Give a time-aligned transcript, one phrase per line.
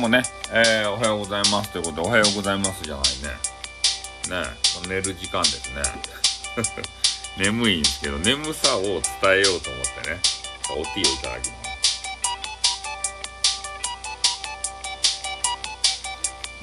[0.00, 3.04] もね、えー、おはようございますということで、おはようございますじゃない
[4.32, 4.44] ね。
[4.44, 4.48] ね
[4.88, 5.82] 寝る時間ですね。
[7.36, 10.20] 眠いんですけど、眠さを伝えようと思ってね、
[10.70, 11.70] おティーをいただきます。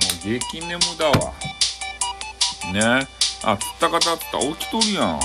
[0.01, 1.33] もう激眠だわ。
[2.73, 3.07] ね
[3.43, 5.19] あ、つった方つった起きとるやん。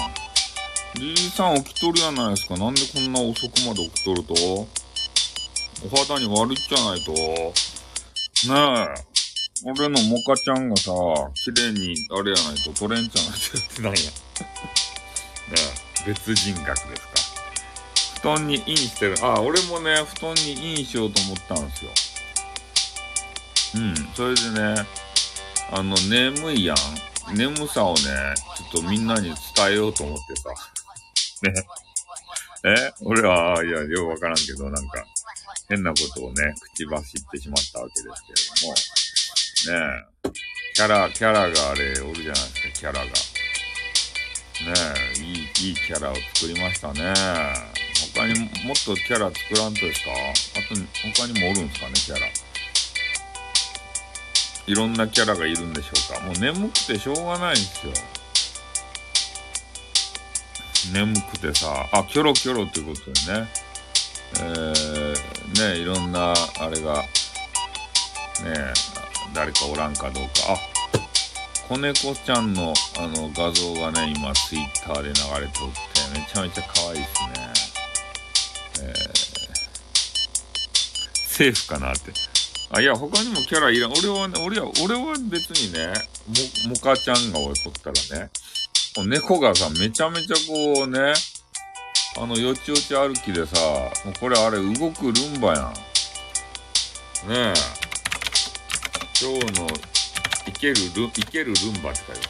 [0.97, 2.59] リリーさん起きとるやないですか。
[2.59, 4.69] なんでこんな遅くまで起きとると？
[5.85, 7.72] お肌に悪いじゃないと？
[8.49, 9.13] ねえ。
[9.65, 10.91] 俺のモカちゃんがさ、
[11.45, 14.11] 綺麗に、あれやないと取れんちゃないってやってないや。
[15.53, 15.57] ね
[16.07, 17.13] え、別人格ですか。
[18.23, 19.17] 布団にインしてる。
[19.23, 21.91] あ、俺もね、布団にインしようと思ったんですよ。
[23.77, 23.95] うん。
[24.15, 24.87] それでね、
[25.71, 26.77] あの、眠いやん。
[27.37, 28.01] 眠さをね、
[28.73, 30.49] ちょっとみんなに伝えようと思ってさ。
[31.43, 31.67] ね。
[32.65, 32.93] え？
[33.03, 35.05] 俺は、いや、よくわからんけど、なんか、
[35.73, 40.31] 変なことをね、口走ってしまったわけですけれども、ねえ、
[40.75, 43.05] キャラ、キャラがあれ、おるじゃないですか、キャラが。
[43.05, 43.11] ね
[45.17, 47.15] え、いい、いいキャラを作りましたね。
[48.15, 50.11] 他にもっとキャラ作らんとですか？
[50.13, 50.15] あ
[50.69, 50.79] と、
[51.17, 52.27] 他にもおるんですかね、キャラ。
[54.67, 56.21] いろんなキャラがいるんでしょうか。
[56.21, 57.95] もう眠くてしょうがないんですよ。
[60.93, 63.49] 眠くてさ、あ、キョロキョロっていうことでね。
[64.41, 67.07] えー、ね、いろんな、あれが、ね、
[69.35, 70.31] 誰かおらんかどうか。
[70.55, 70.57] あ、
[71.69, 77.23] 子猫ちゃんのあの画像がね、今ツイッターで流れておって、めちゃめちゃ可愛いです
[78.81, 78.89] ね。
[78.89, 79.19] えー、
[81.15, 82.13] セーフかなって。
[82.71, 83.93] あ、いや、他にもキャラいらん。
[83.93, 85.93] 俺はね、俺は、俺は別にね、
[86.67, 88.31] も、モカちゃんが俺撮ったらね、
[89.07, 91.15] 猫がさ、めちゃめちゃこうね、
[92.19, 93.59] あの、よちよち歩きでさ、
[94.05, 95.73] もうこれあれ動くルンバやん。
[97.29, 97.55] ねえ。
[99.21, 99.67] 今日の、
[100.45, 102.29] 生けるル、生けるルンバって書いて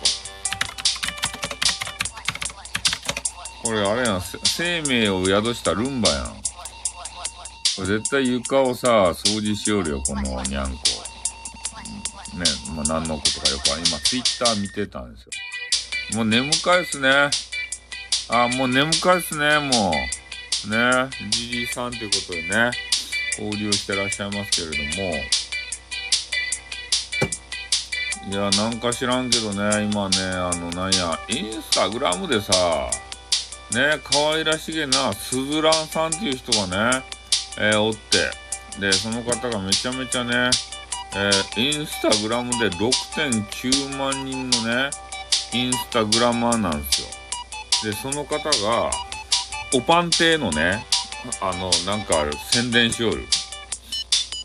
[3.65, 6.27] これあれやん、生命を宿したルンバやん。
[7.75, 10.79] これ絶対床をさ、掃除しよるよ、このにゃんこ。
[12.35, 12.45] ね、
[12.77, 15.31] まあ、何のことかよく今、ツイッター見てたんですよ。
[16.17, 17.31] もう眠かいっすね。
[18.35, 20.71] あ、もう眠かいっすね、もう。
[20.71, 21.11] ね。
[21.29, 22.71] じじいさんということでね、
[23.39, 25.13] 交流してらっしゃいますけれども。
[28.31, 32.53] いや、なんか知らんけどね、今ね、あの、なんや、インスタグラムでさ、
[33.73, 37.05] ね、可愛らしげなスズランさんっていう人がね、
[37.59, 38.31] えー、おって、
[38.81, 40.49] で、その方がめちゃめちゃね、
[41.15, 44.91] えー、インスタグラムで6.9万人のね、
[45.53, 47.22] インスタグラマーなんですよ。
[47.83, 48.91] で、その方が、
[49.75, 50.87] おパンテのね、
[51.41, 53.27] あの、なんかある、宣伝しよる。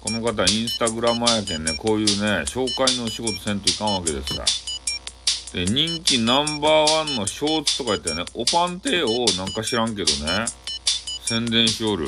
[0.03, 4.45] この方、インスタグラマーやけんね、こういうね、紹介のお仕事せんといかんわけですから。
[5.53, 10.45] で、人気ナンバーワンのショーツとか言ってね、おパンテをなんか知らんけどね、
[11.25, 12.07] 宣伝しよる。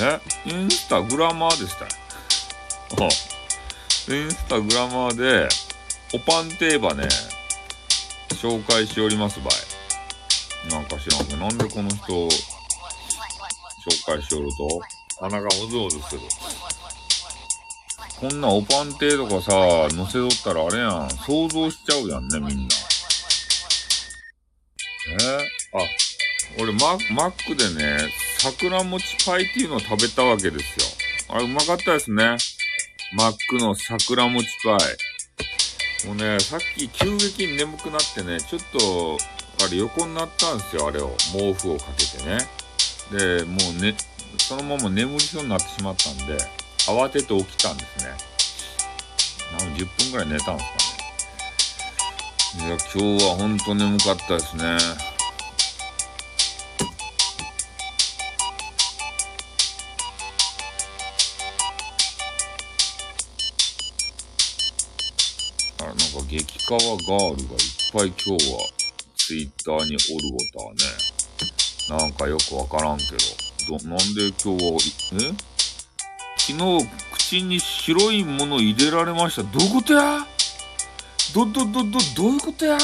[0.00, 0.20] え？
[0.50, 1.90] インスタグラマーでしたよ。
[4.08, 5.48] インスタグラマーで、
[6.14, 7.08] おパンテーバね、
[8.30, 9.54] 紹介しておりますばい。
[10.68, 12.28] なんか知らんけど、なんでこの人、紹
[14.04, 14.80] 介しておると、
[15.20, 16.20] 鼻がおずおずする。
[18.20, 21.10] こんなおパンテとかさ、載せとったらあれやん。
[21.26, 22.74] 想像しちゃうやんね、みんな。
[25.22, 25.38] え？
[25.72, 31.34] あ、俺マ、マックでね、桜餅パイっていうのを食べたわけですよ。
[31.34, 32.36] あれ、うまかったですね。
[33.14, 34.76] マックの桜餅パ
[36.04, 36.06] イ。
[36.06, 39.18] もうね、さっき急激に眠くなってね、ちょっと、
[39.62, 41.14] あれ横になったんですよ、あれを。
[41.32, 42.48] 毛布をかけてね。
[43.10, 43.94] で、もうね、
[44.38, 46.38] そのまま眠りそうになってしまったんで、
[46.86, 48.16] 慌てて起きたんですね。
[49.58, 50.70] なん10分くらい寝たんです
[52.56, 52.66] かね。
[52.66, 54.64] いや、今日はほんと眠かったですね。
[65.80, 67.58] あなんか激カワガールがいっ
[67.92, 68.79] ぱい今日は
[69.30, 70.80] ツイッターにおることはね、
[71.88, 73.04] なんかよくわからんけ
[73.68, 74.80] ど、ど、なんで今日は、
[75.22, 75.34] え？
[76.36, 79.44] 昨日口に白いもの入れられました。
[79.44, 80.26] どういうことや？
[81.32, 82.76] ど、ど、ど、ど、どういうことや？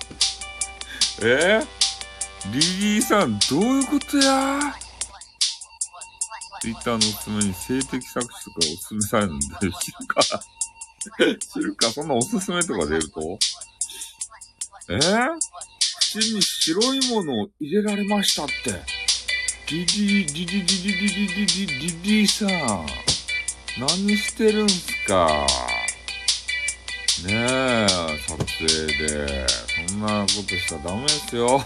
[1.20, 1.60] え？
[2.50, 4.60] リリーさん、どういうことや？
[6.62, 8.30] ツイッターのおすすめに性的搾取とか
[8.60, 9.60] おすすめされるんで、知
[9.92, 10.22] るか？
[11.52, 11.90] 知るか？
[11.90, 13.38] そんなおすすめとか出ると？
[14.88, 15.28] えー、
[16.00, 18.52] 口に白いものを入れられましたって。
[19.70, 22.86] リリー、リリリリリリリリリリリーさん。
[23.78, 25.46] 何してるんすか？
[27.24, 27.86] ねえ、
[28.26, 29.46] 撮影で。
[29.88, 31.64] そんなことしたらダメですよ。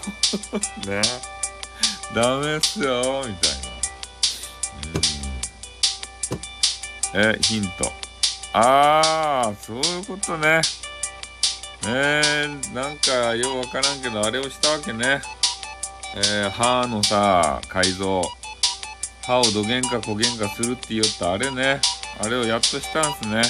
[0.87, 1.01] ね
[2.15, 3.51] ダメっすよ、みたい
[7.21, 7.25] な。
[7.25, 7.35] うん。
[7.35, 7.91] え、ヒント。
[8.53, 10.61] あー、そういうことね。
[11.85, 15.21] えー、なんかようわからんけど、あれをしたわけね。
[16.15, 18.23] えー、歯のさ、改造。
[19.23, 21.81] 歯をどげんかこげんかするって言ったあれね。
[22.19, 23.41] あれをやっとしたんすね。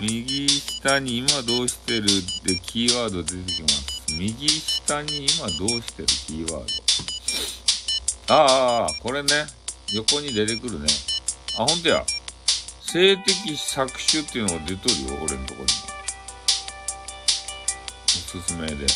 [0.00, 2.06] 右下に今どうしてるっ
[2.44, 4.06] てキーワード出てきます。
[4.18, 6.64] 右下に今どうしてるキーワー
[8.26, 8.34] ド。
[8.34, 9.28] ああ、これね。
[9.92, 10.86] 横に出てくるね。
[11.58, 12.04] あ、ほんとや。
[12.80, 15.91] 性的搾取っていうのが出とるよ、俺のとこに。
[18.40, 18.86] すすめで。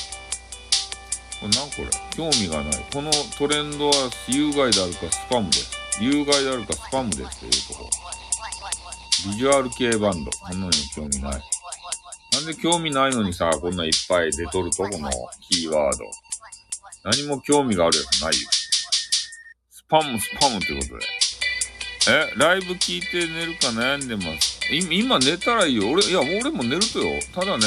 [1.38, 1.88] これなこれ？
[2.16, 2.86] 興味がない。
[2.92, 5.70] このトレンドは有害であるかスパムです。
[6.00, 7.90] 有害であるかスパムですというところ。
[9.30, 10.30] ビジュアル系バンド。
[10.30, 11.32] こんなのに興味ない。
[12.32, 14.84] なんで興味ないのにさ、こんないっぱい出とると？
[14.84, 15.10] この
[15.40, 16.04] キーワード。
[17.04, 18.48] 何も興味があるやつないよ。
[19.70, 21.06] スパム、スパムってことで。
[22.08, 24.60] え、ライブ聞いて寝るか悩んでます。
[24.70, 25.90] 今寝たらいいよ。
[25.90, 27.20] 俺、いや、俺も寝るとよ。
[27.34, 27.64] ただね、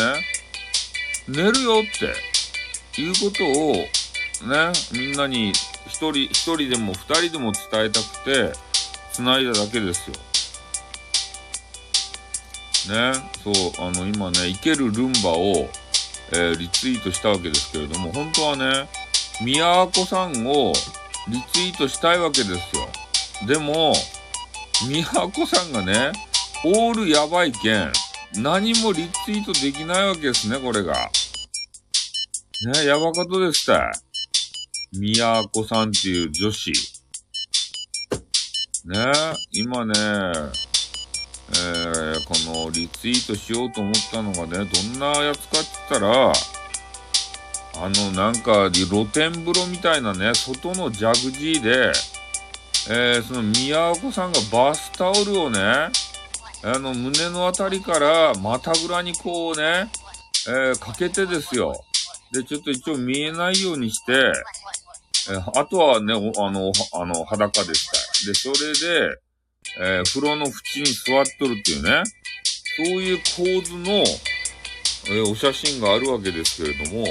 [1.27, 5.51] 寝るよっていうことを、ね、みんなに
[5.87, 8.53] 一人、一人でも二人でも伝えたくて、
[9.13, 10.15] 繋いだだけですよ。
[12.89, 13.13] ね、
[13.43, 13.53] そう、
[13.85, 15.69] あの、今ね、生けるルンバを、
[16.31, 18.89] えー、リツイートしたわけですけれども、本当はね、
[19.43, 20.73] 宮古さんを
[21.27, 22.87] リツイートしたいわけですよ。
[23.47, 23.93] でも、
[24.87, 26.11] 宮古さんがね、
[26.65, 27.91] オールやばいけん、
[28.35, 30.93] 何もリツイートできないわけですね、これが。
[32.73, 33.91] ね、やばかとですたい。
[34.99, 36.71] 宮古さんっていう女子。
[38.85, 39.13] ね、
[39.51, 39.93] 今ね、
[41.51, 42.33] えー、こ
[42.65, 46.33] のリツイートしようと思ったのがね、どんなやつかって言ったら、
[47.81, 51.91] あの、なんか、露天風呂みたいなね、外のジャグジーで、
[52.89, 55.89] えー、その宮子さんがバスタオルをね、
[56.61, 59.89] あの、胸のあたりから股ぐらにこうね、
[60.47, 61.83] えー、かけてですよ。
[62.33, 64.13] で、ちょっと一応見えないようにして、
[65.31, 68.27] えー、あとはね、あの、あの、裸でした。
[68.27, 69.21] で、それで、
[69.79, 72.03] えー、風呂の縁に座っとるっていうね、
[72.77, 74.03] そういう構図の、
[75.07, 77.05] えー、お写真があるわけですけれども、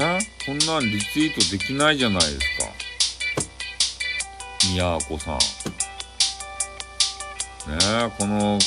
[0.00, 2.84] えこんなんリツイートできないじゃないですか。
[4.72, 5.38] 宮子さん。
[7.68, 8.58] ねえ、この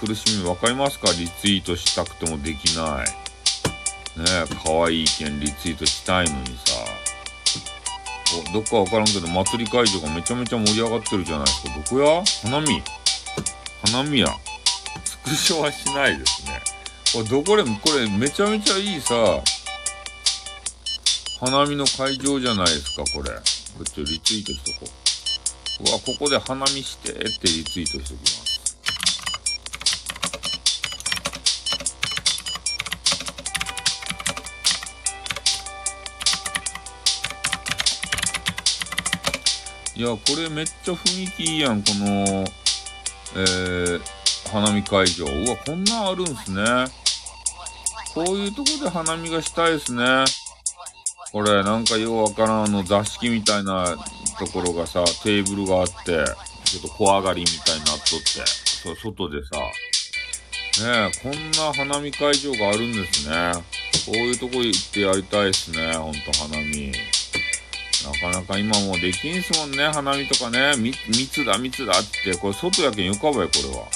[0.00, 1.12] 苦しみわかりますか？
[1.12, 3.06] リツイートしたくてもできない。
[3.06, 6.74] ねえ、可愛いけんリツイートしたいのにさ。
[8.52, 11.68] どっかわからんけど、祭り会場がめちゃめちゃ盛り上がってるじゃないですか。
[11.74, 12.22] どこや？
[12.42, 12.82] 花見
[13.92, 14.28] 花見や。
[15.04, 16.60] スクショはしないですね。
[17.12, 19.14] これ、どこでも、これめちゃめちゃいいさ、
[21.40, 23.30] 花見の会場じゃないですか、これ。
[23.30, 23.40] こ
[23.82, 24.99] っちリツイートしとこう。
[25.80, 28.50] うわ、ここで花見してってリツイートしときます。
[39.96, 42.44] いや、これめっちゃ雰囲気いいやん、この、
[43.36, 44.00] えー、
[44.50, 45.26] 花見会場。
[45.26, 46.64] うわ、こんなんあるんすね。
[48.14, 50.24] こういうとこで花見がしたいですね。
[51.32, 53.96] これ、なんかようわからんあの座敷みたいな
[54.40, 56.24] ところがさ、テーブルがあって、
[56.64, 58.46] ちょっと小上がりみたいになっとって、
[58.82, 59.58] そう、外でさ、
[60.82, 63.52] ねえ、こんな花見会場があるんですね。
[64.06, 66.90] こういうとこ行ってやりたいですね、ほんと花見。
[68.02, 70.74] なかなか今もうできんすもんね、花見とかね。
[70.76, 72.34] 密だ、密だって。
[72.38, 73.86] これ外やけんよかばい、これは。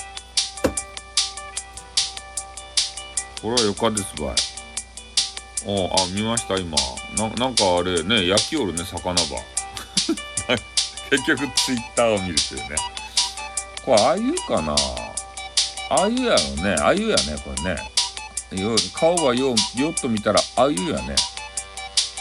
[3.41, 4.35] これはよかですばい。
[5.67, 6.77] おあ、見ました、今。
[7.17, 9.54] な、なんかあれね、焼きおるね、魚場。
[11.11, 12.77] 結局ツイッターを見るっていうね。
[13.85, 14.75] これ、ああいうかな
[15.91, 16.77] ああいうやろね。
[16.81, 17.95] ああいうやね、これね。
[18.63, 19.55] よ顔はよ、よ
[19.91, 21.17] っと見たら、ああいうやね。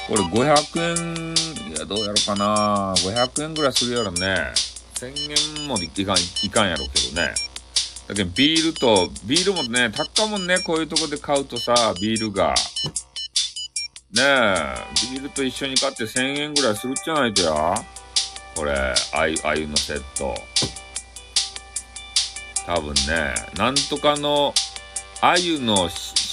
[0.07, 1.33] これ500
[1.67, 2.93] 円、いや、どうやろかな。
[2.97, 4.51] 500円ぐらいするやろね。
[4.95, 7.33] 1000円もいかん、いかんやろうけどね。
[8.07, 12.53] だけどビールと、ビールもね、高もんね、こういうとこで買うとさ、ビールが。
[14.11, 14.75] ねえ、
[15.11, 17.85] ビールと一緒に買って1000円ぐらいするじゃないとや。
[18.55, 18.73] これ、
[19.13, 20.35] あゆ、あゆのセット。
[22.65, 24.53] 多分ね、なんとかの、
[25.21, 25.89] あゆの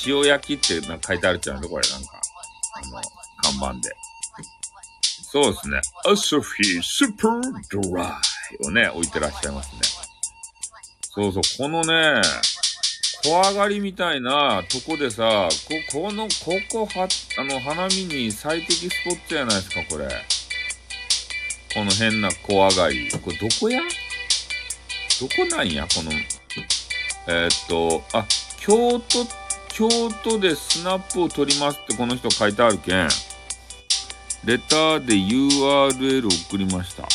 [0.07, 2.21] 塩焼きってなんか書いてあるじゃないこれ、なんか。
[2.75, 3.01] あの、
[3.61, 3.95] 看板で。
[5.33, 5.81] そうですね。
[6.05, 8.21] アソフィースーパードラ
[8.61, 9.81] イをね、置いてらっしゃいますね。
[11.03, 12.21] そうそう、このね、
[13.23, 15.49] 怖がりみたいなとこでさ、
[15.93, 17.09] こ、この、ここは、
[17.39, 20.09] あの、花見に最適スポットやないですか、これ。
[21.75, 23.11] この変な怖がり。
[23.11, 23.81] これどこや？
[25.21, 26.11] どこなんや、この、
[27.29, 28.25] えー、っと、あ、
[28.59, 29.27] 京都、
[29.69, 29.89] 京
[30.25, 33.09] 都でスナップを取りますってこの人書いてあるけん。
[34.45, 37.07] レターで URL 送りました。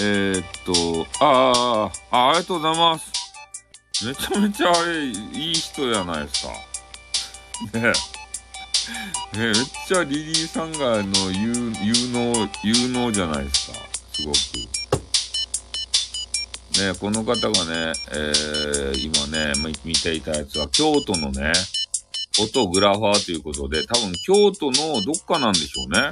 [0.00, 3.12] えー、っと、ああ、あ、ありがとうございます。
[4.06, 6.52] めちゃめちゃあれ、いい人じゃないですか。
[7.78, 7.92] ね。
[9.34, 9.54] ねめっ
[9.88, 13.78] ちゃリリーさんがの有有能、有能じゃないですか。
[14.12, 14.36] すごく。
[16.80, 19.52] ねこの方がね、えー、今ね、
[19.84, 21.52] 見ていたやつは京都のね、
[22.36, 26.10] フォトグラファーということで、多分京都のどっかなんでしょうね。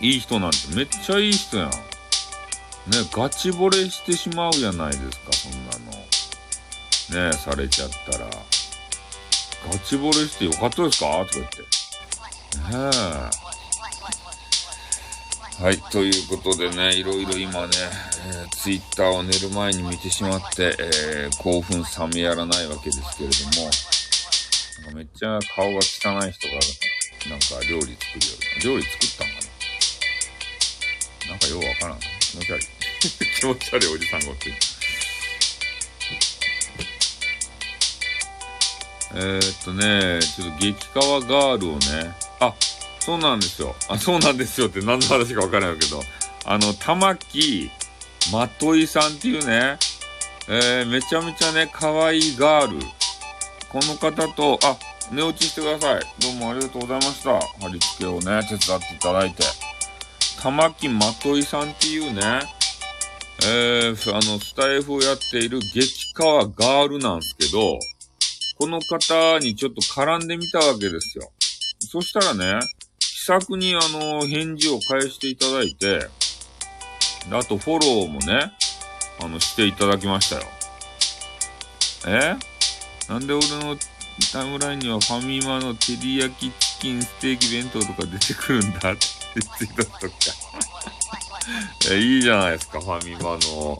[0.00, 1.70] いい人なんて、めっちゃいい人やん。
[1.70, 1.76] ね、
[3.12, 5.72] ガチ惚れしてしまうじゃないですか、そんな
[7.22, 7.30] の。
[7.30, 8.26] ね、されちゃったら。
[9.70, 11.24] ガチ惚れしてよかったですか？
[11.26, 11.60] とか言って。
[11.60, 11.66] ね
[15.60, 15.62] え。
[15.62, 17.76] はい、ということでね、いろいろ今ね、
[18.26, 23.70] えー、ツイッターを寝る前に見てしまって、えー、興奮冷めやらないわけですけれども、
[24.82, 26.54] なんかめっちゃ顔が汚い人が、
[27.30, 28.18] なんか料理作
[28.66, 29.34] るよ料理作ったんか
[31.26, 31.30] な？
[31.30, 31.98] なんかようわからん。
[32.00, 32.66] 気持ち悪い。
[33.38, 34.50] 気持ち悪いおじさんがおって。
[39.14, 42.54] えー、っとね、ちょっと激川ガールをね、あ、
[43.00, 43.74] そうなんですよ。
[43.88, 46.00] あ、そうなんですよって何の話かわからないけど、
[46.44, 47.70] あの、玉木
[48.32, 49.78] まといさんっていうね、
[50.48, 52.78] えー、めちゃめちゃね、可愛いガール。
[53.68, 54.76] この方と、あ、
[55.10, 56.00] 寝落ちしてください。
[56.20, 57.40] どうもありがとうございました。
[57.60, 59.42] 貼り付けをね、手伝っていただいて。
[60.42, 62.40] 玉木まといさんっていうね、
[63.44, 67.78] えー、あの、スタイフをやっている激川ガールなんですけど、
[68.62, 71.32] この方にちょっと絡んでみたわけですよ。
[71.80, 72.60] そしたらね、
[73.00, 76.06] 気さくにあの、返事を返していただいて、
[77.32, 78.52] あとフォローもね、
[79.20, 80.42] あの、していただきましたよ。
[82.06, 82.36] え？
[83.08, 83.76] なんで俺の
[84.32, 88.92] タイムラインにはファミマの照り焼きチキンステーキ弁当とか出てくるんだ？
[88.92, 89.00] って
[89.40, 90.08] ツイートしと
[91.88, 93.76] か いいじゃないですか、ファミマの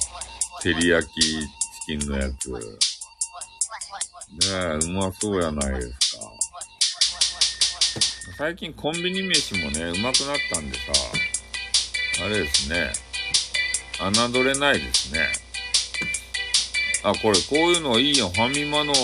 [0.60, 1.46] 照り焼きチ
[1.86, 2.50] キンのやつ。
[4.32, 6.22] ねえ、うまそうやないですか。
[8.38, 10.92] 最近コンビニ飯もね、うまくなったんでさ、
[12.24, 12.92] あれですね、
[13.98, 15.20] 侮れないですね。
[17.04, 18.30] あ、これ、こういうのいいよ。
[18.30, 18.94] ファミマの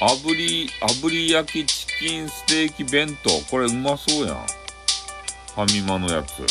[0.00, 3.30] 炙り、炙り焼きチキンステーキ弁当。
[3.50, 4.36] これうまそうやん。
[5.54, 6.44] ファミマのやつ。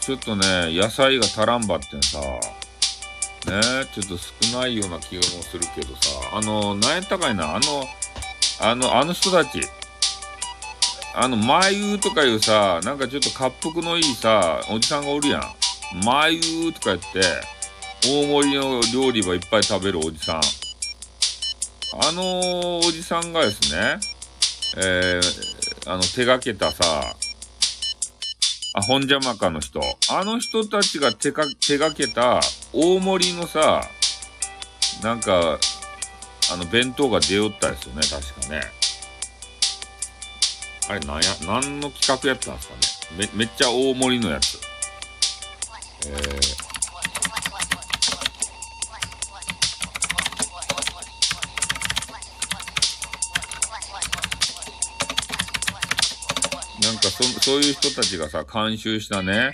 [0.00, 2.20] ちょっとね、野菜が足らんばってんさ。
[3.46, 6.10] ねちょっと少ないような気がするけどさ。
[6.34, 7.54] あの、なんやったかいな。
[7.56, 7.86] あの、
[8.60, 9.60] あの、あの人たち。
[11.14, 15.42] あの、眉とかいうさ、なんかちょっと滑腹のいいさ、おじさんがおるやん。
[16.04, 17.22] 眉とか言って、
[18.06, 20.40] 大盛りの料理はいっぱい食べるおじさん。
[21.92, 23.98] あのおじさんがですね、
[24.76, 27.16] えー、あの、手がけたさ、
[28.74, 29.80] あ、本邪魔かの人。
[30.10, 32.40] あの人たちが手か、手がけた
[32.72, 33.82] 大盛りのさ、
[35.02, 35.58] なんか、
[36.52, 38.62] あの、弁当が出よったですよね、確かね。
[40.88, 42.74] あれ、なんや、何の企画やったんですか
[43.16, 43.30] ね。
[43.34, 44.58] め、めっちゃ大盛りのやつ。
[46.06, 46.69] えー
[57.00, 59.50] かそ、そういう人たちがさ、監修したね、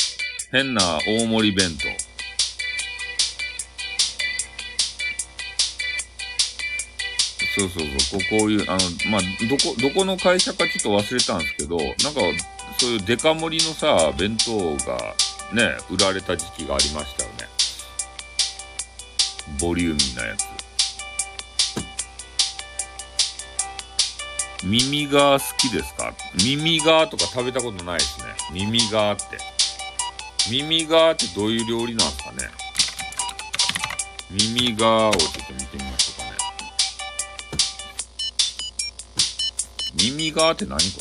[0.53, 2.17] 変な大盛り弁当。
[7.59, 12.21] そうそうそう、ここういう、あの、まあ、どこ、どこの会社かちょっと忘れたんですけど、なんか、
[12.79, 15.15] そういうデカ盛りのさ、弁当が
[15.55, 17.49] ね、売られた時期がありましたよね。
[19.59, 20.65] ボリューミーなやつ。
[24.68, 26.12] 耳が好きですか？
[26.44, 28.26] 耳がとか食べたことないですね。
[28.52, 29.25] 耳がって。
[30.50, 32.50] 耳がってどういう料理なんですかね？
[34.28, 36.30] 耳がをちょっと見てみましょうかね。
[40.02, 41.00] 耳がって何こ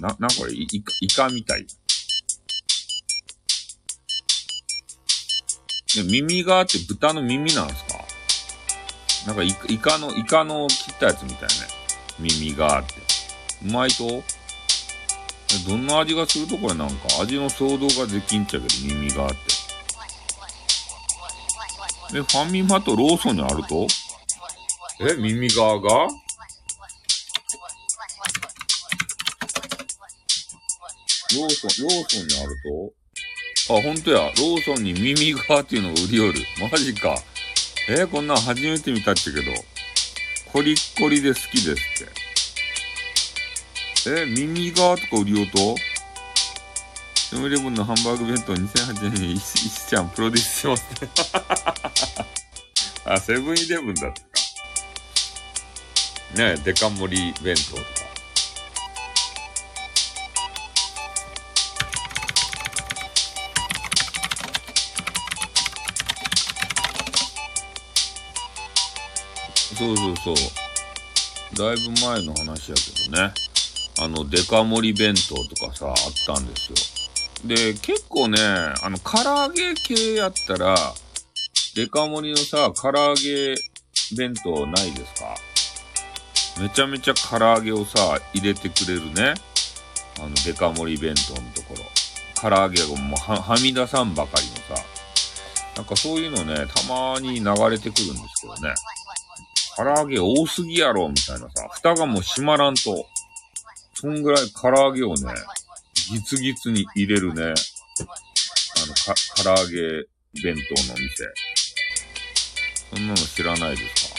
[0.00, 0.08] れ？
[0.08, 1.66] な、な、これイカ、イカみたい。
[6.08, 7.95] 耳がって豚の耳なんですか？
[9.26, 11.54] なんかイカの、イカの切ったやつみたいね。
[12.18, 12.94] 耳があって。
[13.64, 14.22] うまいと？
[15.68, 19.36] どんな味がするとこれなんか味の想像ができんっちゃけど耳があって。
[22.14, 23.88] え、ファミマとローソンにあると？
[25.00, 25.90] え、耳側が？
[25.90, 32.56] ローソン、ローソンにある
[33.66, 33.76] と？
[33.76, 34.20] あ、ほんとや。
[34.20, 36.38] ローソンに耳側っていうのを売りよる。
[36.70, 37.16] マジか。
[37.88, 39.52] えー、こんなん初めて見たっちけど。
[40.52, 42.04] コリッコリで好きです
[44.02, 44.10] って。
[44.10, 45.76] えー、耳側とか売りようと
[47.14, 51.10] セブンイレブンのハンバーグ弁当2008年に石ちゃんプロデュースしますね
[53.04, 54.26] あ、セブンイレブンだったか。
[56.36, 57.95] ねえ、デカ盛り弁当とか。
[69.78, 70.36] そうそうそう。
[71.56, 73.32] だいぶ前の話やけどね。
[73.98, 75.94] あの、デカ盛り弁当とかさ、あっ
[76.26, 76.76] たんですよ。
[77.46, 80.76] で、結構ね、あの、唐揚げ系やったら、
[81.74, 83.54] デカ盛りのさ、唐揚げ
[84.16, 85.36] 弁当ないですか？
[86.60, 89.34] めちゃめちゃ唐揚げをさ、入れてくれるね。
[90.18, 91.84] あの、デカ盛り弁当のところ。
[92.40, 94.82] 唐揚げがもうは、はみ出さんばかりのさ。
[95.76, 98.74] なんかそういうのね、たまに流れてくるんですけどね。
[99.76, 101.68] 唐揚げ多すぎやろ、みたいなさ。
[101.70, 103.06] 蓋がもう閉まらんと。
[103.94, 105.34] そんぐらい唐揚げをね、
[106.10, 107.42] ギツギツに入れるね。
[107.42, 107.62] あの、か、
[109.42, 110.06] 唐揚げ
[110.42, 111.28] 弁当の店。
[112.94, 114.14] そんなの知らないです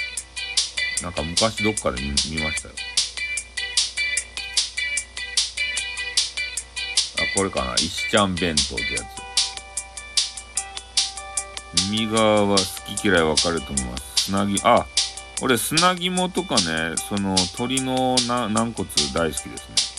[1.02, 1.04] か？
[1.04, 2.76] なんか昔どっかで見見ましたよ。
[7.20, 7.74] あ、これかな？
[7.76, 9.04] 石ちゃん弁当ってやつ。
[11.92, 12.64] 右側は好
[12.96, 14.26] き嫌い分かると思います。
[14.26, 14.86] つなぎ、あ、
[15.41, 19.97] 俺砂肝とかね、その鶏の軟骨大好きですね。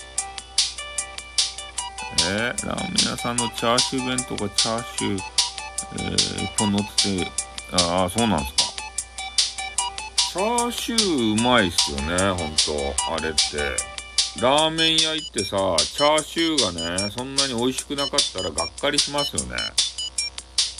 [2.30, 5.20] えー、ラーメン屋さんのチャーシュー弁当がチャーシュー、
[6.00, 7.30] えー、一本乗ってて、
[7.72, 8.58] ああ、そうなんですか。
[10.32, 13.14] チャーシューうまいっすよね、ほんと。
[13.14, 13.98] あれって。
[14.40, 19.56] ラーメン屋行ってさ、チャーシューがね、そんなに美味しくなかったらがっかりしますよね。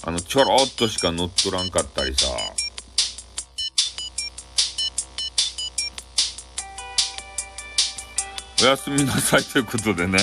[0.05, 2.27] あの、ちょろっとしか乗っとらんかったりさ。
[8.61, 10.18] おやすみなさいということでね、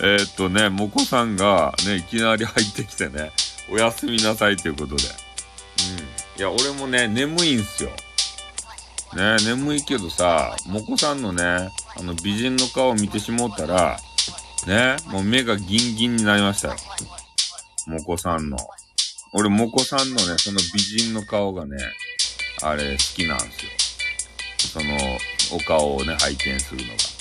[0.00, 3.30] えー、っとね、もこさんがね、いきなり入ってきてね、
[3.70, 5.02] おやすみなさいということで。
[6.36, 6.40] うん。
[6.40, 7.90] いや、俺もね、眠いんすよ。
[9.14, 13.96] ね、眠いけどさ、もこさんのね、あの美人の顔を見てしもうたら、
[14.66, 16.76] ね、もう目がギンギンになりましたよ。
[17.86, 18.58] もこさんの。
[19.32, 21.76] 俺、もこさんのね、その美人の顔がね、
[22.62, 24.80] あれ好きなんですよ。
[24.80, 27.17] その、お顔をね、拝見するのが。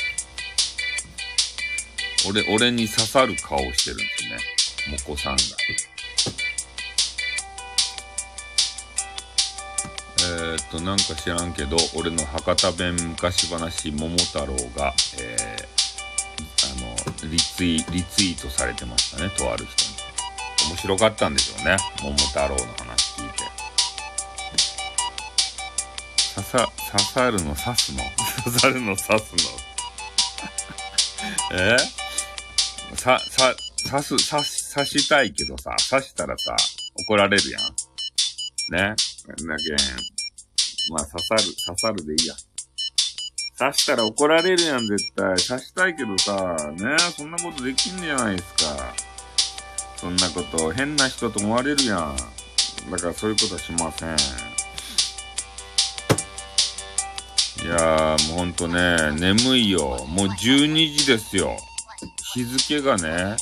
[2.26, 4.58] 俺、俺に刺さる顔してるんですね。
[4.92, 5.42] もこさんが。
[10.20, 19.98] えー、っと、なんか知らんけど、俺の博多弁昔話、桃太郎が、えー、あの、リツイ、リツイートされてましたね、とある人に。
[20.70, 23.44] 面白かったんでしょうね、桃太郎の話聞いて。
[26.36, 28.04] 刺さ、刺さるの刺すの？
[28.44, 29.34] 刺さるの刺す
[31.52, 31.58] の？
[31.60, 31.78] え？
[31.78, 31.97] ー
[33.08, 33.56] さ、さ、
[33.90, 36.58] 刺す、刺し、刺したいけどさ、刺したらさ、
[37.08, 37.62] 怒られるやん。
[37.62, 38.96] ね。
[39.30, 39.48] だけん、
[40.92, 42.36] まあ刺さる、刺さるでいいや。
[43.58, 45.26] 刺したら怒られるやん、絶対。
[45.38, 48.94] 刺したいけどさ、ねそんなことできんじゃないですか。
[49.96, 52.18] そんなこと、変な人と思われるやん。
[52.92, 54.10] だからそういうことはしません。
[57.66, 60.06] いやー、もうほんとね、眠いよ。
[60.10, 61.58] もう12時ですよ。
[62.34, 63.36] 日付がね、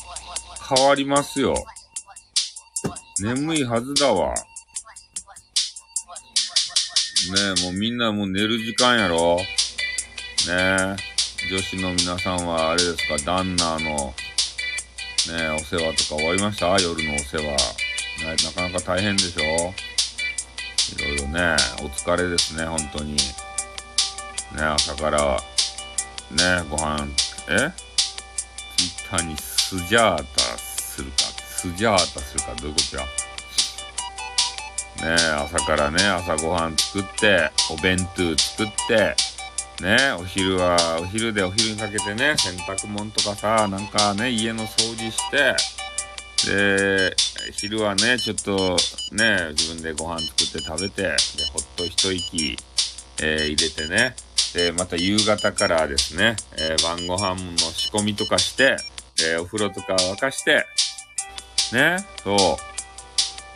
[0.69, 1.55] 変わりますよ。
[3.19, 4.33] 眠いはずだわ。
[4.33, 4.35] ね
[7.57, 9.37] え、もうみんなもう寝る時間やろ。
[9.37, 9.45] ね
[10.47, 10.95] え、
[11.49, 14.13] 女子の皆さんはあれですか、旦那の、ね
[15.29, 16.67] え、お世話とか終わりました？
[16.79, 17.43] 夜のお世話。
[18.21, 19.41] ね、なかなか大変でしょ？
[19.41, 23.15] いろいろね、お疲れですね、本当に。
[23.15, 23.21] ね、
[24.61, 25.41] 朝から、
[26.31, 27.07] ね、ご飯、
[27.49, 27.71] え？
[29.09, 30.23] タにスジャータ
[30.57, 33.03] するか、スジャータするか、どういうことや？
[35.15, 39.15] ね朝からね、朝ごはん作って、お弁当作って、
[39.83, 45.55] ねお昼は、お昼でお昼にかけてね、洗濯物とかさ、なんかね、家の掃除して、
[46.47, 47.15] で、
[47.53, 48.77] 昼はね、ちょっと
[49.11, 51.09] ね、自分でご飯作って食べて、で、
[51.51, 52.57] ほっと一息、
[53.21, 54.15] えー、入れてね、
[54.55, 58.77] で、また夕方からですね、えー、晩ご飯の仕込みとかして、
[59.19, 60.65] えー、お風呂とか沸かして、
[61.73, 62.57] ね、そ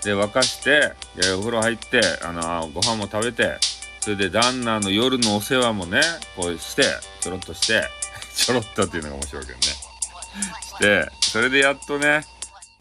[0.02, 0.06] う。
[0.06, 3.58] で、沸かして、で、お風呂入って、あの、ご飯も食べて、
[4.02, 6.02] それで旦那の夜のお世話もね、
[6.36, 6.84] こうして、
[7.22, 7.82] ちょろっとして、
[8.36, 9.64] ちょろっとっていうのが面白いけどね。
[9.64, 12.26] して、それでやっとね、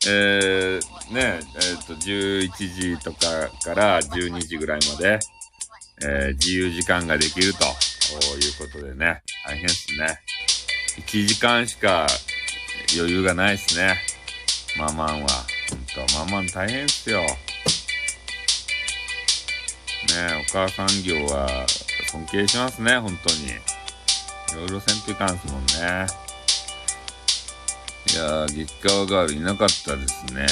[0.09, 5.21] えー、ね、えっ、と、11時とかから12時ぐらいまで、
[6.03, 7.65] えー、自由時間ができると
[8.15, 10.21] いうことでね、大変っすね。
[10.99, 12.07] 1時間しか
[12.97, 13.99] 余裕がないっすね。
[14.79, 15.29] ママンは。
[15.71, 17.21] ほんと、ママン大変っすよ。
[17.21, 17.27] ね
[20.49, 21.67] お母さん業は
[22.11, 23.49] 尊敬しますね、本当に。
[23.49, 23.51] い
[24.55, 26.07] ろいろせんといかんすもんね。
[28.11, 30.47] いやー、激川ガールいなかったですね。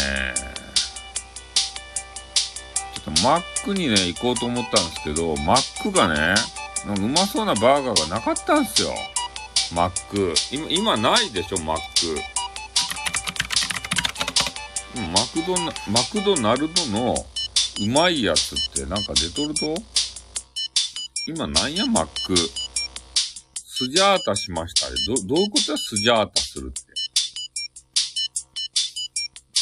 [2.95, 6.35] ちょっとマックにね、行こうと思ったんですけど、マックがね、
[6.87, 8.95] なんかうまそうなバーガーがなかったんすよ。
[9.75, 10.35] マック。
[10.53, 11.83] 今、今ないでしょ、マック。
[15.13, 17.15] マクドナ、マクドナルドの
[17.81, 19.75] うまいやつってなんか出とると
[21.27, 22.37] 今なんや、マック。
[23.79, 24.89] スジャータしました。
[25.13, 26.83] ど、どういうことや、スジャータするって。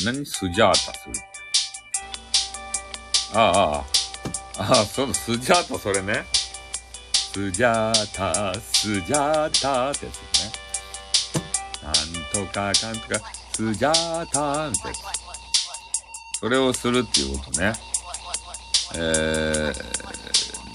[0.05, 1.21] 何スジャータするって。
[3.33, 3.85] ああ、あ
[4.59, 6.27] あ、ああ、そうだ、スジャータ、それね。
[7.35, 10.53] スジャータ、スジャータってやつですね。
[11.83, 13.21] なんとかかんとか、
[13.53, 16.39] スジャータってやつ。
[16.39, 17.73] それをするっていうことね。
[18.95, 19.73] え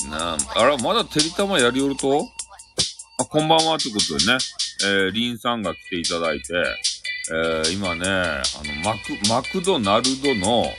[0.04, 2.28] ー、なあら、まだてりたまやりよると？
[3.20, 4.38] あ、こんばんはってことでね。
[4.84, 6.54] えー、リンさんが来ていただいて、
[7.32, 10.74] えー、今ね、あの、マク、マクドナルドの、ね、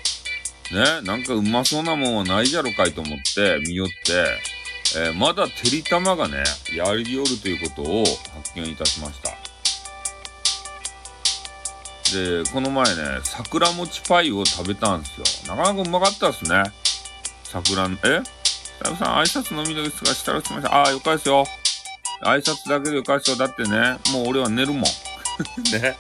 [1.04, 4.26] なんかうまそうなもんはないじゃろかいと思って見よって、
[4.96, 6.42] えー、まだてりたまがね、
[6.74, 9.30] やりよるということを発見いたしました。
[12.12, 15.54] で、この前ね、桜餅パイを食べたんですよ。
[15.56, 16.64] なかなかうまかったっすね。
[17.44, 18.20] 桜の、え？
[18.82, 20.74] ささん、挨拶のみですが、したらしました。
[20.74, 21.44] ああ、よかですよ。
[22.22, 23.36] 挨拶だけでよかですよ。
[23.36, 24.82] だってね、もう俺は寝るもん。
[25.72, 25.96] ね。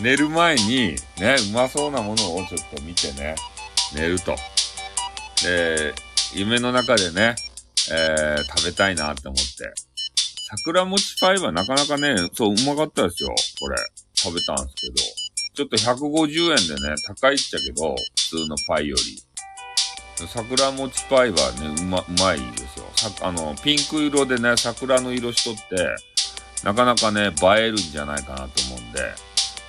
[0.00, 3.34] 寝る前に、ね、うまそうなものをちょっと見てね、
[3.94, 4.36] 寝ると。
[5.42, 5.94] で、
[6.34, 7.34] 夢の中でね、
[7.90, 9.72] えー、食べたいなって思って。
[10.56, 13.34] 桜餅パイはなかなかね、そう、うまかったですよ。
[13.60, 13.76] これ。
[14.14, 14.94] 食べたんですけど。
[15.54, 17.94] ちょっと150円でね、高いっちゃけど、
[18.30, 19.22] 普通のパイより。
[20.28, 22.86] 桜餅パイはね、うま、うまいですよ。
[22.94, 25.96] さ、あの、ピンク色でね、桜の色しとって、
[26.64, 29.00] なかなかね、映えるんじゃないかなと思うんで、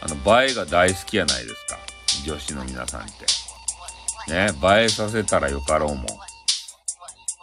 [0.02, 1.80] あの、映えが大好きやないですか。
[2.26, 3.26] 女子の皆さんって。
[4.32, 6.06] ね、映えさせたらよかろうもん。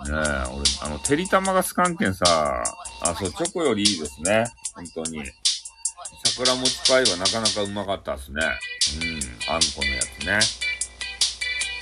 [0.04, 2.64] ねえ、俺、あの、てりたまがスカンケンさ、
[3.02, 4.46] あ、そう、チョコよりいいですね。
[4.74, 5.22] 本当に。
[6.24, 8.40] 桜餅パイはなかなかうまかったっすね。
[8.40, 10.70] うん、あんこのやつね。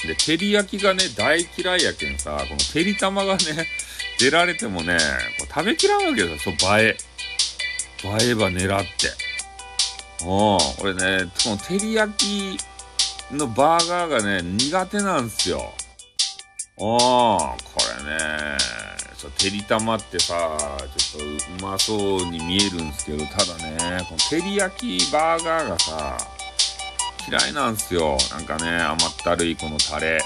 [0.06, 3.66] で、照り焼きがね、大嫌いやけんさ、このてりたまがね、
[4.18, 4.96] 出られてもね、
[5.38, 6.96] こう食べきらんわけですよ、そう、映え。
[8.04, 9.12] 映えば狙って。
[10.22, 12.58] うん、俺ね、この照り焼き
[13.32, 15.72] のバーガーがね、苦手なんすよ。
[16.80, 17.56] うん、こ
[18.04, 18.56] れね、
[19.16, 20.56] そう、てりたまってさ、
[20.96, 26.16] ちょっとうまそうに見えるんすけど、ただね、この照り焼きバーガーがさ、
[27.28, 28.16] 嫌いなんすよ。
[28.30, 30.22] なんかね、甘ったるいこのタレ。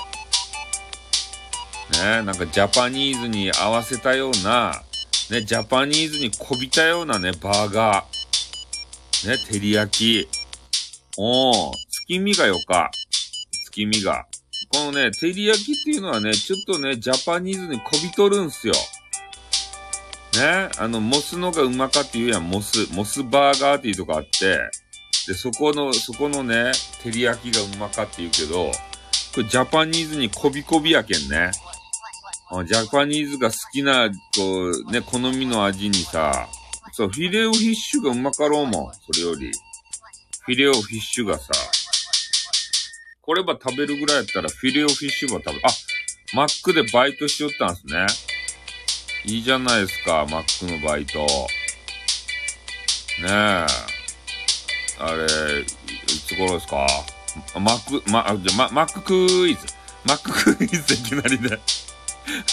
[1.92, 4.82] ね、なんかジャパニーズに合わせたような、
[5.30, 9.28] ね、ジャパニーズにこびたようなね、バーガー。
[9.28, 10.28] ね、照り焼き。
[11.16, 12.90] おー、月見がよか。
[13.70, 14.26] 月見が。
[14.72, 18.74] このね、照り焼きっていうのはね、ちょっとね、ジャパニーズにこびとるんすよ。
[20.34, 22.88] ね、あの、モスのがうまかって言うやん、モス。
[22.94, 24.58] モスバーガーっていうとこあって、
[25.26, 28.72] で、そこの、そこのね、照り焼きがうまかって言うけど、
[29.34, 31.50] これジャパニーズにこびこびやけんね。
[32.66, 34.14] ジャパニーズが好きな、こ
[34.88, 36.48] う、ね、好みの味にさ、
[36.92, 38.92] そう、フィレオフィッシュがうまかろうもん。
[38.94, 39.50] それより。
[40.44, 41.52] フィレオフィッシュがさ、
[43.24, 45.68] これば食べるぐらいやったらフィレオフィッシュば食べる、あ、
[46.34, 48.04] マックでバイトしよったんすね。
[49.24, 51.20] いいじゃないですか、マックのバイト。
[51.20, 51.26] ね
[53.28, 53.66] え。
[54.98, 55.24] あれ、
[55.60, 55.66] い
[56.26, 56.84] つ頃ですか？
[57.60, 59.14] マック、ま、じゃ、ま、マックク
[59.48, 59.68] イズ。
[60.04, 61.60] マッククイズいきなりで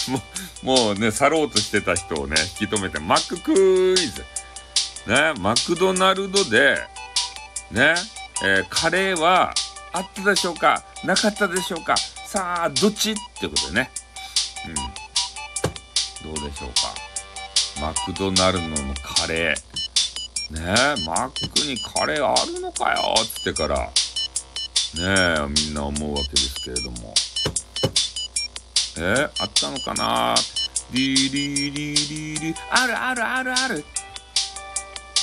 [0.08, 0.22] も
[0.62, 4.24] う、もうね、去ろうとしてた人をね、引き止めて、マッククイズ。
[5.08, 6.78] ね、マクドナルドで、
[7.72, 7.96] ね、
[8.44, 9.52] えー、カレーは
[9.92, 10.84] あったでしょうか？
[11.04, 11.96] なかったでしょうか？
[11.96, 13.12] さあ、どっち？
[13.12, 13.90] ってことでね。
[16.24, 16.34] うん。
[16.34, 16.94] どうでしょうか？
[17.80, 19.54] マクドナルドのカレー。
[20.54, 23.14] ねえマックにカレーあるのかよ？
[23.24, 23.90] つってから、ね
[24.96, 27.14] え、みんな思うわけですけれども。
[28.98, 30.34] えー、あったのかな？
[30.92, 33.84] リリリリリ、あるあるあるある。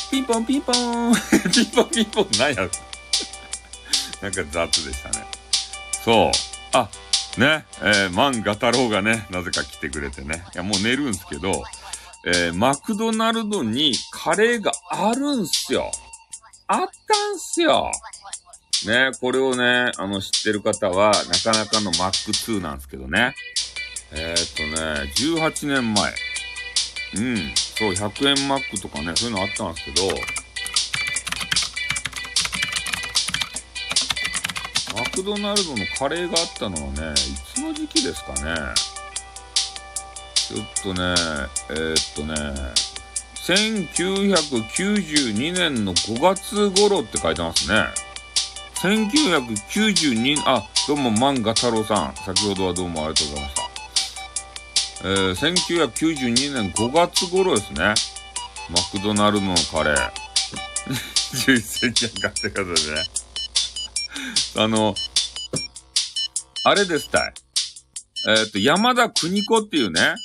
[0.09, 1.13] ピンポンピンポン。
[1.53, 2.69] ピンポン ピンポン、なんや？
[4.21, 5.25] なんか雑でしたね。
[6.03, 6.31] そう。
[6.73, 6.89] あ、
[7.37, 10.43] ね、えー、万画太郎がね、なぜか来てくれてね。
[10.53, 11.63] いや、もう寝るんすけど、
[12.25, 15.91] えー、マクドナルドにカレーがあるんすよ。
[16.67, 17.91] あったんすよ。
[18.85, 23.35] ね、これをね、あの、知ってる方は、なかなかのマック2なんですけどね。
[24.11, 26.13] えー、っとね、18年前。
[27.15, 27.53] うん。
[27.55, 30.07] そう、100円マックとかね、そういうのあったんですけど、
[35.17, 37.15] クドナルドのカレーがあったのはね、い
[37.55, 38.53] つの時期ですかね。
[40.35, 41.15] ちょっとね、
[41.71, 42.35] えー、っとね、
[43.33, 47.85] 1992年の5月頃って書いてますね。
[48.75, 52.15] 1992、あ、どうも、漫画太郎さん。
[52.15, 53.63] 先ほどはどうもありがとうございました。
[55.03, 57.95] えー、1992年5月頃ですね。
[58.69, 60.11] マクドナルドのカレー。
[61.33, 63.03] 11世紀かってことでね。
[64.57, 64.95] あの、
[66.63, 67.33] あれですたい。
[68.27, 70.15] えっ、ー、と、山田邦子っていうね、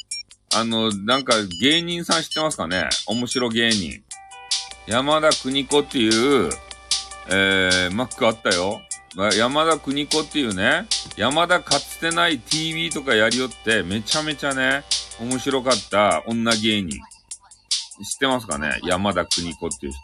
[0.54, 2.88] あの、なんか芸人さん知ってますかね？
[3.06, 4.02] 面白芸人。
[4.86, 6.08] 山田邦子ってい
[6.48, 6.50] う、
[7.28, 8.80] えー、マックあったよ。
[9.36, 14.84] 山田邦子っていうね、山田かつてない TV とかやりよって、めちゃめちゃね、
[15.20, 16.90] 面白かった女芸人。
[16.90, 18.80] 知ってますかね？
[18.84, 20.00] 山田邦子っていう人。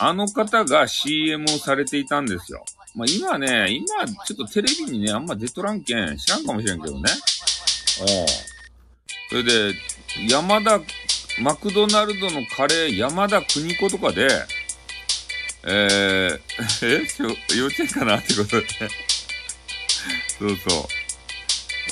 [0.00, 2.64] あの方が CM をされていたんですよ。
[2.94, 7.10] まあ今ね、今ちょっとテレビにね、あんま出とらんけん、知らんかもしれんけどね。
[8.00, 8.48] お
[9.30, 9.74] それで、
[10.28, 10.80] 山田、
[11.40, 14.28] マクドナルドのカレー山田邦子とかで、
[15.64, 16.40] えー、
[17.52, 18.68] え幼稚園かなってことでね
[20.38, 20.98] そうそう。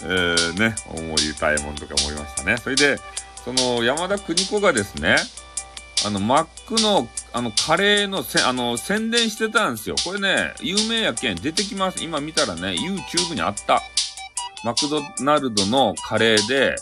[0.02, 2.56] えー、ね、思い歌いもんとか思いましたね。
[2.58, 2.98] それで、
[3.44, 5.16] その山田邦子がですね、
[6.04, 9.96] あの、マックの、あの、カレーのせ、あの、宣伝してたんですよ。
[10.04, 12.04] これね、有名やけん出てきます。
[12.04, 13.82] 今見たらね、YouTube にあった。
[14.64, 16.76] マクドナルドのカレーで、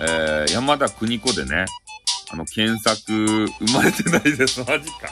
[0.00, 1.66] えー、山田邦子でね、
[2.30, 4.60] あの、検索、生まれてないです。
[4.66, 5.10] マジか。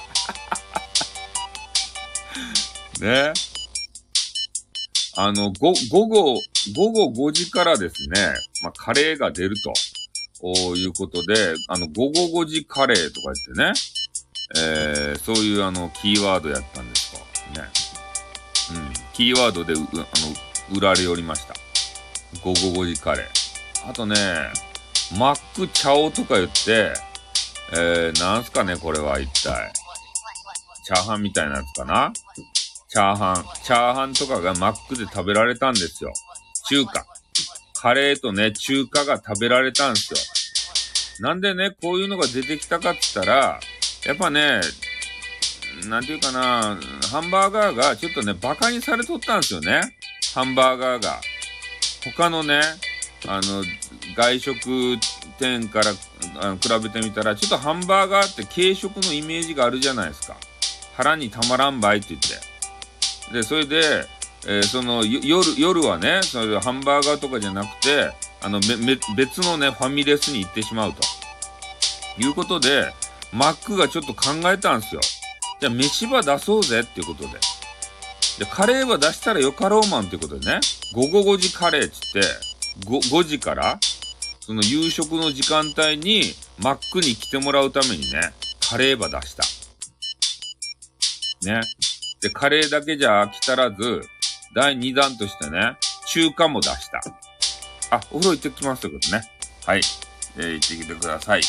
[3.01, 3.33] ね。
[5.17, 6.41] あの、ご、午後、
[6.75, 9.73] 午後5時からですね、まあ、カレーが出ると、
[10.41, 13.73] おいうことで、あの、午後5時カレーとか言ってね、
[14.57, 17.19] えー、そういうあの、キーワードやったんですか。
[17.61, 17.69] ね。
[18.73, 18.93] うん。
[19.13, 21.55] キーワードで、あの、売られおりました。
[22.43, 23.91] 午後5時カレー。
[23.91, 24.17] あとね、
[25.19, 26.93] マックチャオとか言って、
[27.73, 29.73] えー、なんすかね、これは一体。
[30.85, 32.13] チャーハンみたいなやつかな
[32.89, 33.45] チャーハン。
[33.63, 36.13] チャーハンとかがマックで食べられたんですよ。
[36.69, 37.07] 中華。
[37.85, 41.29] カレーとね、中華が食べられたんですよ。
[41.29, 43.61] なんでね、こういうのが出てきたかって言ったら、
[44.07, 44.63] やっぱね、
[45.91, 46.79] なんていうかな、
[47.11, 49.83] ハンバーガーがちょっとね、馬鹿にされとったんですよね。
[50.35, 51.21] ハンバーガーが。
[52.17, 52.63] 他のね、
[53.29, 53.63] あの、
[54.17, 54.97] 外食
[55.39, 55.93] 店から
[56.41, 60.39] あの比べてみたら、ちょっとハンバーガーって軽食のイメージがあるじゃないですか。
[60.97, 63.35] 腹にたまらんばいって言って。
[63.35, 64.07] で、それで、
[64.47, 71.03] えー、その、夜、夜はね、それハンバーガーとかじゃなくて、あの、め、別のね、ファミレスに行ってしまうと。
[72.19, 72.93] いうことで、
[73.33, 75.01] マックがちょっと考えたんですよ。
[75.61, 77.29] じゃあ、飯場出そうぜっていうことで。
[78.39, 80.61] で、カレーは出したらよかろうマンっていうことでね、
[80.93, 82.21] 午後5時カレーっつって、
[82.87, 83.79] 5, 5時から、
[84.41, 88.35] その夕食の時間帯に、マックに来てもらうためにね、
[88.69, 89.45] カレーば出した。
[91.51, 91.61] ね。
[92.21, 94.03] で、カレーだけじゃ飽き足らず、
[94.53, 95.77] 第2弾としてね、
[96.07, 97.01] 中華も出した。
[97.91, 99.23] あ、お風呂行ってきますということね。
[99.67, 99.81] はい。
[100.37, 101.41] えー、行ってきてください。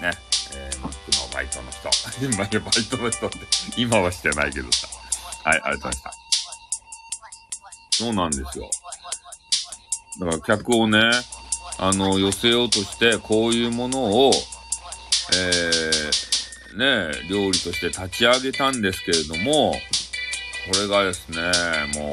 [0.00, 0.12] ね。
[0.56, 1.90] えー、マックのバイトの人。
[2.24, 2.48] 今、バイ
[2.84, 3.38] トの人って、
[3.76, 4.88] 今はしてないけどさ。
[5.44, 6.14] はい、ありがとうございました。
[7.90, 8.70] そうなんですよ。
[10.20, 11.00] だから客をね、
[11.78, 14.32] あの、寄せようとして、こういうものを、
[15.32, 19.72] えー、ね、料理として立ち上げたんですけれども、
[20.72, 21.40] これがですね、
[21.94, 22.12] もう、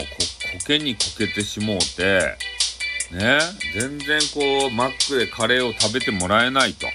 [0.59, 2.37] 苔にこけてしもうて、
[3.11, 3.39] ね、
[3.73, 6.87] 全然こう、マックでカレーを食べてもらえないと。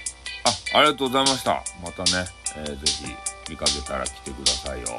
[0.73, 1.63] あ、ありがとうございました。
[1.83, 4.85] またね、えー、ぜひ見かけたら来てくださいよ。
[4.85, 4.91] と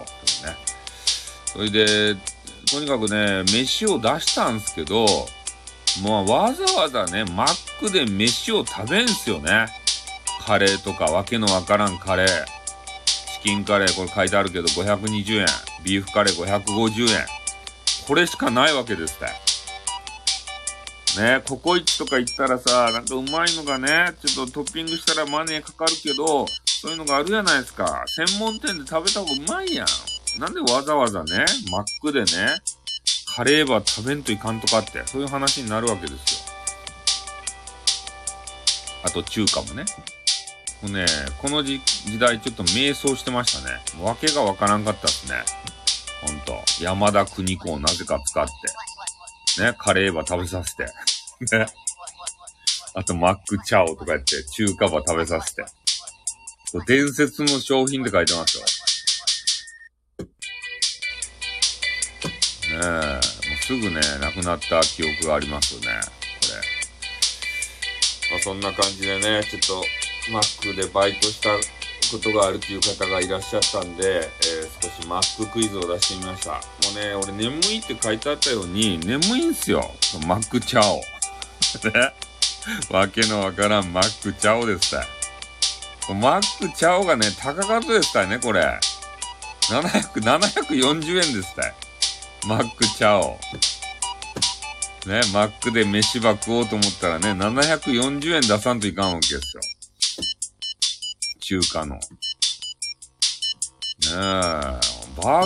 [0.46, 0.56] ね。
[1.46, 2.14] それで、
[2.70, 5.06] とにかくね、飯を出したんですけど、
[6.02, 9.66] もうわざわざね、マックで飯を食べんすよね。
[10.44, 12.26] カレーとかわけのわからんカレー。
[12.26, 15.46] チキンカレー、これ書いてあるけど520円。
[15.82, 17.26] ビーフカレー550円。
[18.08, 19.26] これしかないわけですって。
[21.20, 26.46] ね、ココイチとか行ったらさ、なんかうまいのがね、ちょっとトッピングしたらマネーかかるけど、
[26.80, 28.04] そういうのがあるやないですか。
[28.06, 29.86] 専門店で食べた方がうまいやん。
[30.40, 32.62] なんでわざわざね、マックでね、
[33.34, 36.54] カレーば食べんといかんとかって、そういう話になるわけですよ。
[39.04, 39.84] あと中華もね。
[40.82, 41.04] もうね、
[41.42, 41.80] この時
[42.18, 43.80] 代ちょっと迷走してましたね。
[44.02, 45.42] わけがわからんかったっすね。
[46.22, 46.62] ほんと。
[46.80, 48.46] 山田邦子をなぜか使っ
[49.56, 49.62] て。
[49.62, 50.84] ね、カレーば食べさせて。
[51.56, 51.66] ね。
[52.94, 55.64] あと、マックチャオとかやって、中華ば食べさせて。
[56.86, 58.64] 伝説の商品って書いてますよ。
[62.70, 63.20] ねえ、もう
[63.62, 65.92] すぐね、亡くなった記憶がありますよね、こ
[68.28, 68.32] れ。
[68.32, 69.84] まあ、そんな感じでね、ちょっと、
[70.32, 71.50] マックでバイトした
[72.10, 76.52] ことがあるという方がいらっしゃったんで、えー、少しマッククイズを出してみました。
[76.52, 76.58] も
[76.92, 79.94] うね、俺眠いって書いてあったように、眠いんすよ。
[80.26, 80.96] マックチャオ。
[80.96, 82.12] ね。
[82.90, 85.06] わけのわからんマックチャオですた
[86.14, 88.78] マックチャオがね、高かったですたいね、これ。
[89.68, 91.74] 700、740円ですた。
[92.46, 93.38] マックチャオ。
[95.06, 99.62] ね、マックで飯ば食おうと思ったらね、740円出さんといかんわけですよ。
[101.48, 101.94] 中華の。
[101.94, 102.00] ね
[104.10, 104.80] え、バ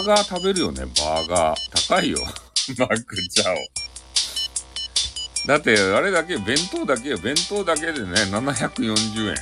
[0.00, 1.88] ーガー食べるよね、バーガー。
[1.88, 2.18] 高いよ。
[2.76, 3.56] マックチャオ。
[5.46, 7.18] だって、あれだけ、弁当だけよ。
[7.18, 9.36] 弁当だけでね、740円。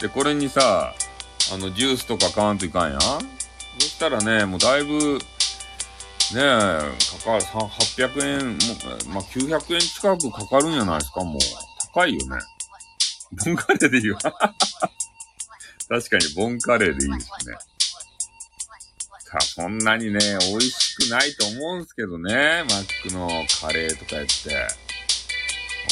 [0.00, 0.94] で、これにさ、
[1.52, 3.08] あの、ジュースとか買わんといかんやんそ
[3.80, 5.24] したらね、もうだいぶ、ね
[6.34, 6.54] え、か
[7.24, 8.64] かる、800円、も、
[9.12, 11.38] まあ、900円近くかかるんじゃないですか、もう。
[11.92, 12.38] 高いよね。
[13.44, 14.16] ボンカレーでいいよ。
[15.88, 17.54] 確かにボンカレーでいいですね。
[19.18, 20.20] さあ、そんなにね、
[20.50, 22.64] 美味しくないと思うんすけどね。
[22.68, 23.28] マックの
[23.60, 24.68] カレーとかやって。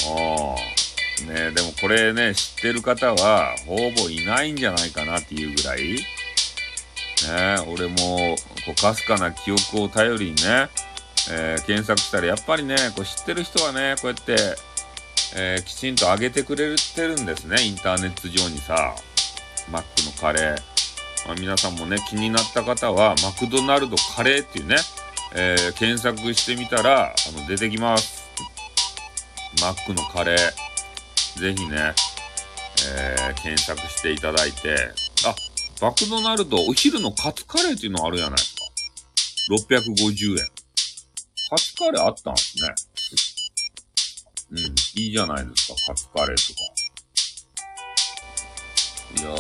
[0.09, 0.85] おー。
[1.23, 5.95] ねでもこれね、知ってる方は、ほぼいないんじゃないかなっていうぐらい。
[5.95, 5.99] ね
[7.69, 10.69] 俺も、こう、かすかな記憶を頼りにね、
[11.31, 14.37] えー、検索したら、やっぱりね、こう知ってる人はね、こうやって、
[15.37, 18.95] えー、きちんと上げてくれてるんですね、インターネット上にさ。
[19.71, 20.57] マックのカレー。
[21.27, 24.77] まあ、皆さんもね、気になった方は、マクドナルドカレーっていうね、
[25.35, 28.23] えー、検索してみたら、あの、出てきます。
[29.61, 31.41] マックのカレー。
[31.41, 31.95] ぜひね、
[32.87, 34.77] えー、検索していただいて、
[35.27, 35.35] あ、
[35.81, 38.65] マクドナルドお昼のカツカレーっていうのあるじゃないですか。
[39.51, 40.47] 650円。
[41.51, 42.75] カツカレーあったんですね。
[44.53, 44.59] うん、
[45.03, 46.61] いいじゃないですか、カツカレーとか。
[49.19, 49.35] いやー、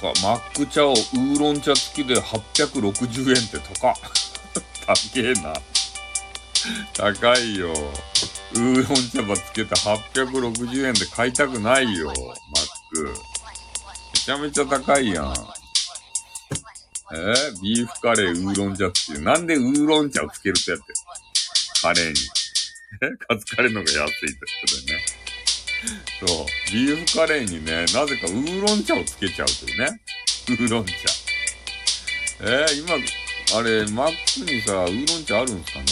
[0.00, 3.94] 高、マック茶をウーロン茶付きで860円って高。
[4.86, 5.54] 高えな。
[6.94, 7.72] 高いよ。
[8.54, 12.16] ウーロン茶葉つけて860円で買いたくないよ、マッ
[12.92, 13.04] ク。
[14.14, 15.34] めちゃめちゃ高いやん。
[17.14, 19.22] えー、ビーフカレーウーロン茶っていう。
[19.22, 20.84] なんでウーロン茶をつけるってやって
[21.82, 22.14] カレーに。
[23.02, 23.16] え？
[23.26, 25.21] カツカレーの方が安いってことでね。
[26.24, 26.46] そう。
[26.72, 30.00] ビーフカレーにね、なぜかウーロン茶をつけちゃうというね。
[30.48, 30.92] ウーロン茶。
[32.40, 32.94] えー、今、
[33.58, 34.12] あれ、マッ
[34.44, 35.84] クにさ、ウーロン茶あるんすかね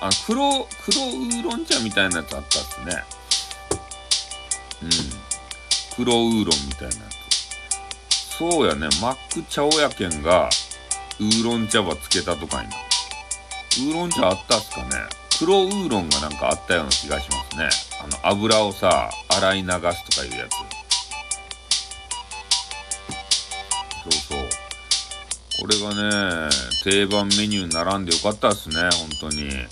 [0.00, 3.04] あ、黒、黒ウーロン茶みたいなやつあったっすね。
[4.82, 4.90] うん。
[5.96, 8.36] 黒ウーロンみたいなやつ。
[8.38, 10.48] そうやね、マック茶親やけんが、
[11.18, 12.76] ウーロン茶葉つけたとかにな。
[13.78, 17.68] ウーロン茶あったっすかね黒ウーロンがなんかあったような気がしますね。
[18.02, 19.92] あの、油をさ、洗い流すとか
[20.24, 20.52] いうやつ。
[24.02, 24.38] そうそう。
[25.60, 26.48] これがね、
[26.84, 28.76] 定番メニュー並んでよかったっすね、
[29.20, 29.48] 本当に。
[29.48, 29.68] ね、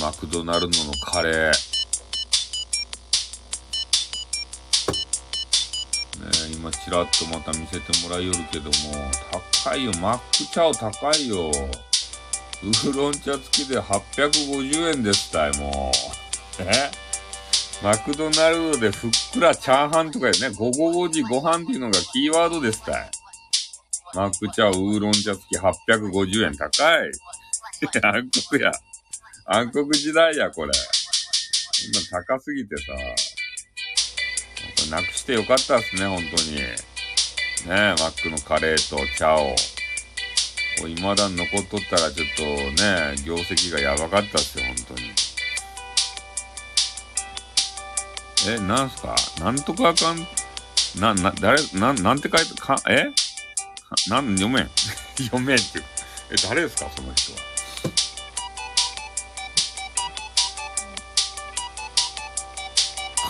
[0.00, 1.50] マクドナルドのカレー。
[1.50, 1.56] ね、
[6.52, 8.72] 今ちらっとまた見せてもらいよるけども、
[9.64, 11.50] 高いよ、マックチャオ高いよ。
[12.64, 15.92] ウーロン茶付きで850円ですたい、も
[16.58, 16.62] う。
[16.62, 16.90] え？
[17.82, 23.10] マクドナルドでふっくらチャーハンとかでね、午後5時ご飯っていうのがキーワードですかい。
[24.14, 27.12] マックチャウーロン茶付き850円高い。
[28.02, 28.72] 暗黒や。
[29.44, 30.72] 暗黒時代や、これ。
[32.10, 32.82] 今高すぎてさ。
[34.90, 36.56] なくしてよかったっすね、本当に。
[36.56, 36.64] ね
[37.68, 39.54] え、マックのカレーと茶を。
[40.86, 45.10] いまだ残っとったらちょっとね、業績がやばかったっすよ、本当に。
[48.54, 49.16] え、なんすか？
[49.40, 50.26] なんとかあかん、
[51.00, 53.06] な、な、誰、な、なんて書いて、か、え？
[54.08, 54.70] なん、読めん。
[55.18, 55.84] 読めんっていう。
[56.30, 57.38] え、誰ですか、その人は。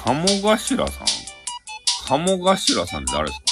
[0.04, 1.06] 鴨頭さん？
[2.06, 3.47] 鴨頭さんって誰ですか？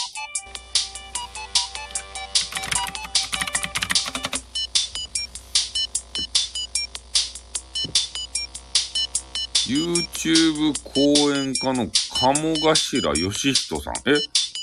[10.26, 11.86] YouTube 講演家の
[12.18, 13.94] 鴨頭義人さん。
[14.06, 14.16] え、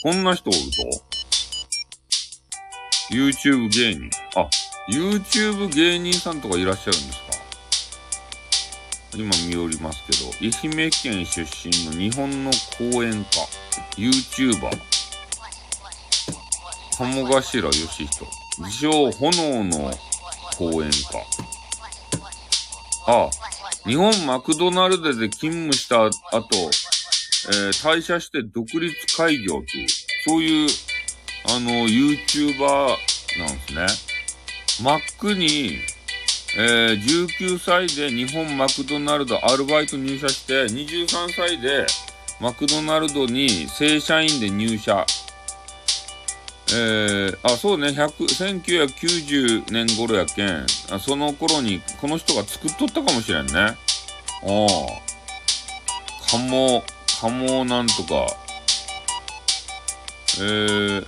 [0.04, 0.68] こんな人おると
[3.10, 4.10] ?YouTube 芸人。
[4.36, 4.50] あ、
[4.90, 7.24] YouTube 芸人さんとかいらっしゃるんですか？
[9.16, 10.48] 今見おりますけど、愛
[10.84, 13.48] 媛県出身の日本の講演家、
[13.96, 14.70] YouTuber、
[16.98, 19.94] 鴨頭義人、自称炎の
[20.58, 21.26] 講演家。
[23.06, 23.30] ああ、
[23.86, 29.88] 日本マクドナルドで勤務した後、えー、退社して独立開業という、
[30.26, 30.70] そういう、
[31.50, 32.88] あの、YouTuber
[33.40, 34.90] なんですね。
[34.90, 35.80] マックに、
[36.58, 41.86] えー、19歳で日本マクドナルドアルバイト入社して、23歳で
[42.40, 45.06] マクドナルドに正社員で入社。
[46.76, 50.66] えー、あ、そうね、1990年頃やけん、
[51.00, 53.54] その頃にこの人が作っとったかもしれんね。
[53.54, 53.78] ああ。
[56.32, 56.84] かも、
[57.22, 58.26] かもなんとか。
[60.40, 61.06] えー、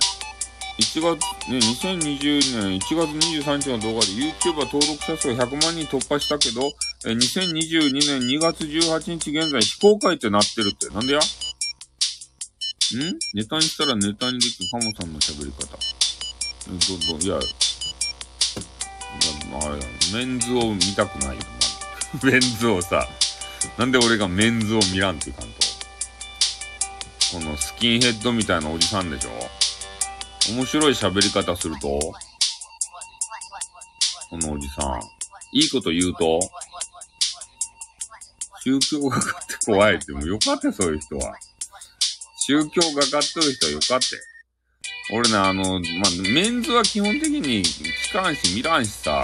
[0.78, 2.96] 1月、ね、2020年1月
[3.42, 6.72] 23日の動画で YouTuber 登録者数100万人突破したけど、
[7.06, 10.88] え2022年2月18日現在非公開ってなってるって。
[10.94, 11.20] なんでや？
[12.94, 13.18] ん？
[13.34, 15.76] ネタにしたらネタにできるハモさんの喋り方。
[16.66, 16.72] ど、
[17.18, 17.40] ど、いや、あ
[19.70, 21.42] れだメンズを見たくないよ、
[22.14, 23.08] ま メンズをさ、
[23.78, 25.50] なんで俺がメンズを見らんっていかんと。
[27.32, 29.30] このスキンヘッドみたいなおじさんでしょ
[30.52, 32.14] 面白い喋り方すると、こ
[34.38, 35.00] のおじさん、
[35.52, 36.38] いいこと言うと、
[38.62, 41.34] 宗教がかって怖いって、もうよかったそういう人は。
[42.48, 44.06] 宗教がかっとる人はよかって。
[45.12, 45.80] 俺ね、あの、まあ、
[46.32, 49.20] メンズは基本的に聞かんし見らんしさ、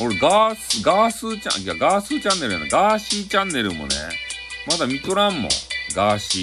[0.00, 3.96] 俺ガース、ガースチャン、いや、ガースチャンネルやな、ガーシーチャンネルもね、
[4.66, 5.50] まだ見とらんもん、
[5.94, 6.38] ガーシ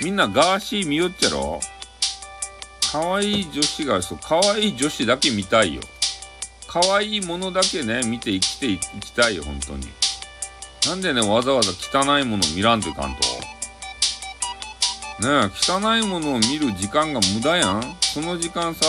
[0.00, 0.04] ー。
[0.04, 1.60] みんなガーシー見よっちゃろ
[2.92, 5.80] 可愛い女子が、そう、可愛い女子だけ見たいよ。
[6.68, 9.88] 可愛いものだけね、見て生きていきたいよ、本当に。
[10.86, 13.53] なんでね、わざわざ汚いもの見らんといかんと。
[15.20, 18.84] ねえ、汚いものを見る時間が無駄やんその時間さ、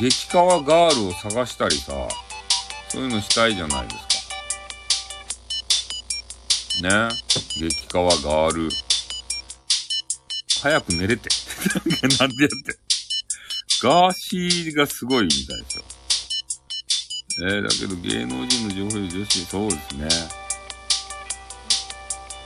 [0.00, 1.92] 激カワガールを探したりさ、
[2.88, 3.96] そういうのしたいじゃないです
[6.82, 6.88] か。
[6.88, 7.08] ね
[7.60, 8.68] 激カワガール。
[10.62, 11.28] 早く寝れて。
[12.18, 12.78] なんでやって。
[13.82, 15.84] ガーシーがすごいみたいですよ。
[17.40, 20.41] えー、だけど芸能人の情報女子、そうですね。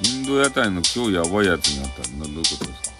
[0.04, 2.96] インド屋台の今日やばいやつになったら、どういうことですか？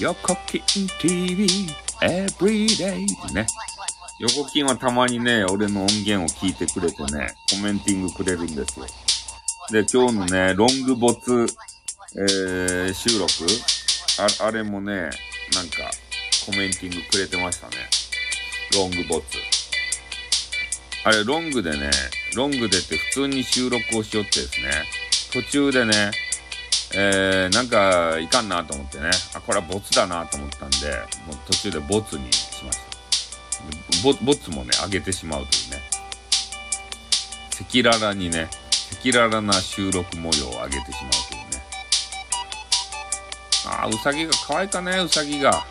[0.00, 0.62] 横金
[0.98, 1.46] TV
[2.00, 3.46] Everyday ね。
[4.20, 8.86] 横金はたまにね、俺の音源を聞いてくれてね、コメンティングくれるんですよ。
[9.70, 11.46] で、今日のね、ロングボツ、
[12.16, 13.30] えー、収録
[14.42, 14.92] あ、あれもね、
[15.54, 15.90] なんか、
[16.44, 17.76] コメンティングくれてましたね。
[18.74, 19.38] ロングボツ。
[21.02, 21.90] あれ、ロングでね、
[22.36, 24.70] ロングでって普通に収録をしよってですね、
[25.32, 26.10] 途中でね、
[26.92, 30.76] えー、なんかいかんなと思ってね、あ、これはボツだなと思ったんで、
[31.26, 32.90] もう途中でボツにしました。
[34.02, 35.82] ボボツもね、上げてしまうというね。
[37.60, 38.48] 赤裸々にね、
[38.92, 41.62] 赤裸々な収録模様を上げてしまうというね。
[43.66, 45.64] あー、うさぎが可愛いかね、うさぎが。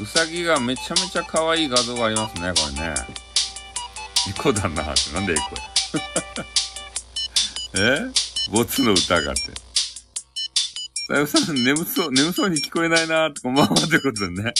[0.00, 3.23] うさぎがめちゃめちゃ可愛い画像がありますね、これね。
[4.28, 5.12] エコだなって。
[5.12, 5.42] なんでエコ
[7.76, 7.96] や。
[8.00, 8.00] え？
[8.52, 9.42] ボツの歌があって。
[11.06, 14.54] さゆさん、眠そう、眠そうに聞こえないなーって、こんばんはってことでね。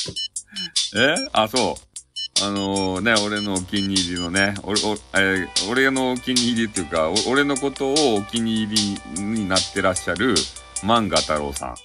[0.97, 1.15] え？
[1.33, 2.45] あ、そう。
[2.45, 8.77] あのー、ね、俺のお気に入りのね、俺、おえー、俺のお気に入りっていうか、俺のことをお気に入
[9.17, 10.35] りになってらっしゃる、
[10.83, 11.77] 漫画太郎さ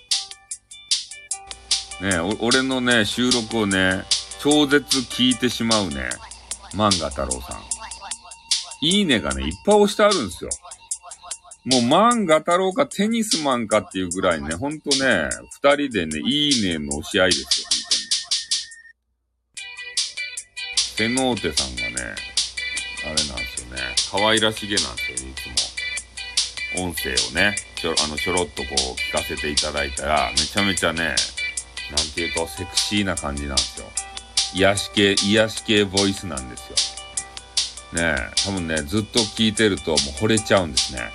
[2.02, 2.04] ん。
[2.04, 4.04] ね、俺のね、収録をね、
[4.42, 6.10] 超絶聞いてしまうね、
[6.74, 7.62] 漫画太郎さん。
[8.82, 10.50] いいねがね、いっぱい押してあるんですよ。
[11.66, 15.30] もう漫画太郎かテニスマンかっていうぐらいね、ほんとね、
[15.62, 17.80] 二人でね、いいねの押し合いですよ、本
[20.96, 21.16] 当に。
[21.16, 22.16] テノーテさんがね、
[23.04, 25.48] あれなんですよね、可愛らしげなんですよ、いつ
[26.78, 26.86] も。
[26.86, 31.16] 音声をね、ちょ、あの、ちょろっとこう聞かせていただいたら、めちゃめちゃね、
[31.92, 33.92] なんていうかセクシーな感じなんですよ。
[34.54, 36.70] 癒し系、癒し系ボイスなんです
[37.94, 38.02] よ。
[38.02, 41.12] ねえ多分ね、ずっと聞いてるともう惚れちゃうんですね。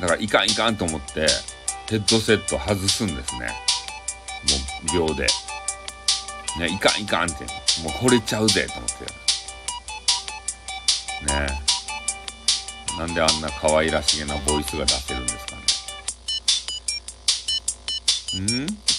[0.00, 1.26] だからいかんいかんと思って、
[1.88, 3.48] ヘッドセット外すんですね。
[4.96, 5.26] もう秒で。
[6.58, 7.44] ね、いかんいかんって、
[7.82, 9.04] もう惚れちゃうぜと思って。
[11.32, 11.46] ね
[12.96, 15.56] えなんであんな可愛らしげなボイスが出せるんですか
[18.36, 18.64] ね。
[18.64, 18.89] ん？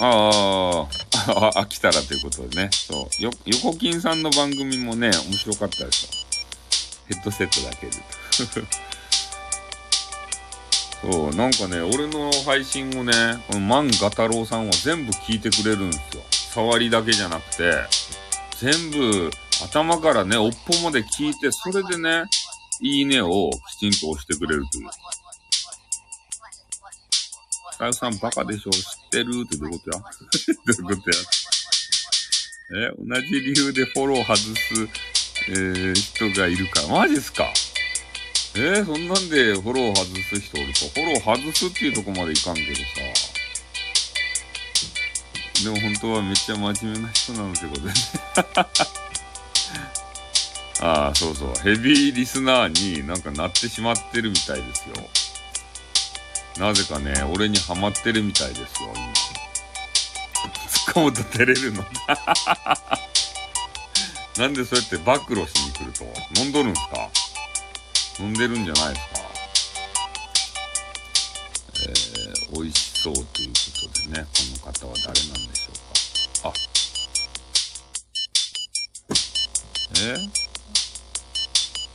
[0.00, 0.86] あ
[1.28, 2.70] あ、飽きたらということでね。
[2.72, 3.22] そう。
[3.22, 6.10] よ、横金さんの番組もね、面白かったですよ。
[7.08, 7.92] ヘッドセットだけで。
[11.02, 13.12] そう、なんかね、俺の配信をね、
[13.46, 16.22] この万画太郎さんは全部聞いてくれるんですよ。
[16.54, 17.74] 触りだけじゃなくて、
[18.58, 19.30] 全部
[19.62, 22.24] 頭からね、おっぽまで聞いて、それでね、
[22.80, 24.88] いいねをきちんと押してくれるという。
[27.78, 28.70] かよさんバカでしょ
[29.14, 30.02] てるってどういうことや？
[30.02, 30.08] ど
[30.88, 31.16] ういうことや？
[32.88, 34.44] え同じ理由でフォロー外す、
[35.48, 36.88] えー、人がいるから。
[36.88, 37.52] マジっすか？
[38.56, 42.82] えー、そんなんでフォロー外す人おると、フォロー外すっていうとこまでいかんけどさ。
[45.64, 47.94] でも本当はめっちゃ真面目な人なのってことでね。
[50.80, 51.54] ああ、そうそう。
[51.62, 54.94] ヘビーリスナーになんかなってしまってるみたいですよ。
[56.58, 59.04] なぜかね、俺にハマってるみたいですよ、今。
[60.92, 61.84] 突っ込むと照れるの。
[64.38, 66.04] なんでそうやって暴露しに来ると？
[66.40, 67.10] 飲んどるんすか？
[68.20, 69.20] 飲んでるんじゃないですか？
[71.86, 73.54] えー、美味しそうというこ
[73.92, 74.28] とでね、こ
[74.66, 75.72] の方は誰なんでしょ
[76.40, 76.48] うか？
[76.50, 76.52] あ。
[80.00, 80.16] え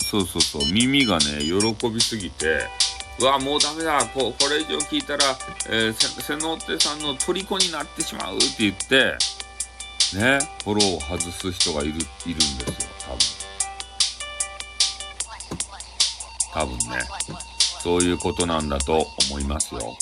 [0.10, 2.68] そうそうそう、耳がね、喜びすぎて、
[3.20, 5.38] うわ、もうダメだ、ここれ以上聞いたら、
[5.70, 9.18] えー、瀬野手さんの虜になってしまうって言って、
[10.16, 12.74] ね、フォローを外す人がいる、いるんですよ、
[16.54, 16.78] 多分。
[16.78, 17.04] 多分ね。
[17.84, 19.98] そういうことなんだと思いますよ。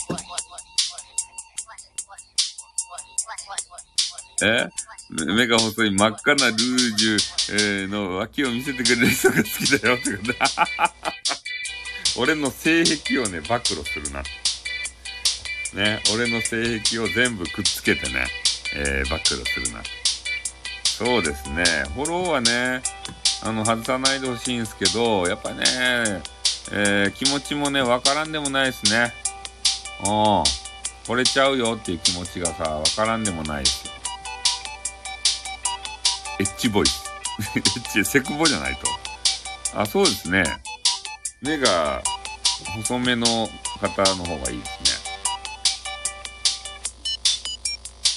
[4.43, 4.69] え？
[5.09, 6.57] 目が細い真っ赤なルー
[6.95, 7.15] ジュ、
[7.81, 10.33] えー、の脇を見せてくれる人が好きだよってこと
[12.17, 14.23] 俺の性癖をね、暴露するな。
[15.73, 18.25] ね、俺の性癖を全部くっつけてね、
[18.75, 19.83] えー、暴露するな。
[20.83, 21.63] そうですね、
[21.93, 22.81] フォローはね、
[23.43, 25.63] あの、外さないでほしいんですけど、やっぱね、
[26.71, 29.13] えー、気持ちもね、わからんでもないですね。
[30.03, 30.43] うん。
[31.07, 33.93] 惚れちゃうよっていう気持ちがさ、わからんでもないですよ。
[36.39, 37.03] エッチボイス。
[37.55, 39.79] エッチ、セクボじゃないと。
[39.79, 40.43] あ、そうですね。
[41.41, 42.03] 目が
[42.75, 43.25] 細めの
[43.79, 44.71] 方の方がいいです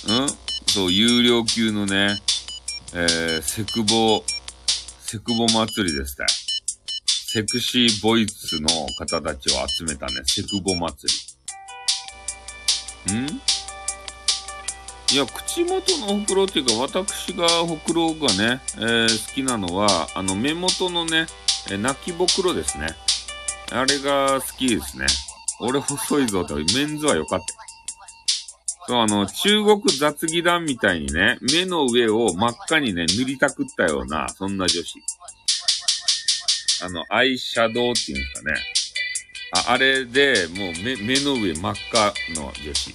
[0.08, 0.16] ね。
[0.16, 0.26] うん？
[0.72, 2.16] そう、有料級のね、
[2.94, 4.24] えー、セクボ、
[5.00, 6.26] セクボ祭りですね。
[7.32, 8.68] セクシーボイスの
[8.98, 11.12] 方たちを集めたね、セクボ祭
[13.08, 13.14] り。
[13.14, 13.40] ん？
[15.12, 21.26] いや、口元のほくろっていうか、私がほくろがね、えー、好きなのは、あの、目元のね、
[21.68, 22.94] えー、泣きぼくろですね。
[23.72, 25.06] あれが好きですね。
[25.60, 27.46] 俺細いぞって、メンズは良かった。
[28.88, 34.94] そう、あの、中国雑技団みたいにね、目の上を真っ赤にね、塗りたくったような、そんな女子。
[36.82, 38.56] あの、アイシャドウっていうんですかね。
[39.68, 42.94] あ、あれで、もう目、目の上真っ赤の女子。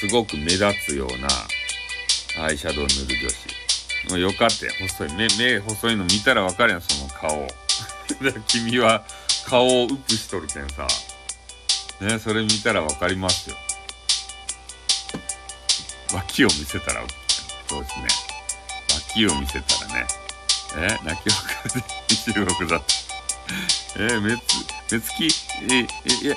[0.00, 4.10] すごく目立つような、アイシャドウ塗る女子。
[4.10, 4.72] もうよかったよ。
[4.88, 5.12] 細い。
[5.14, 7.63] 目、目細いの見たらわかるやん、その顔。
[8.48, 9.04] 君は
[9.46, 10.86] 顔をウップしとるけんさ。
[12.00, 13.56] ね、それ見たらわかりますよ。
[16.12, 17.02] 脇を見せたら、
[17.68, 18.06] そうですね。
[18.94, 20.06] 脇を見せたらね。
[20.76, 21.78] え、泣き別
[22.34, 22.84] れで中国だと。
[23.96, 24.40] え目つ、
[24.92, 25.28] 目つき、
[25.70, 25.86] え、え、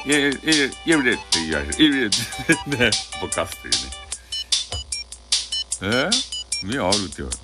[0.05, 1.75] え、え、え、やめれって言われる。
[1.79, 2.91] え、れってね、
[3.21, 3.73] ぼかすという
[5.91, 6.09] ね。
[6.61, 7.43] え目あるって言われる。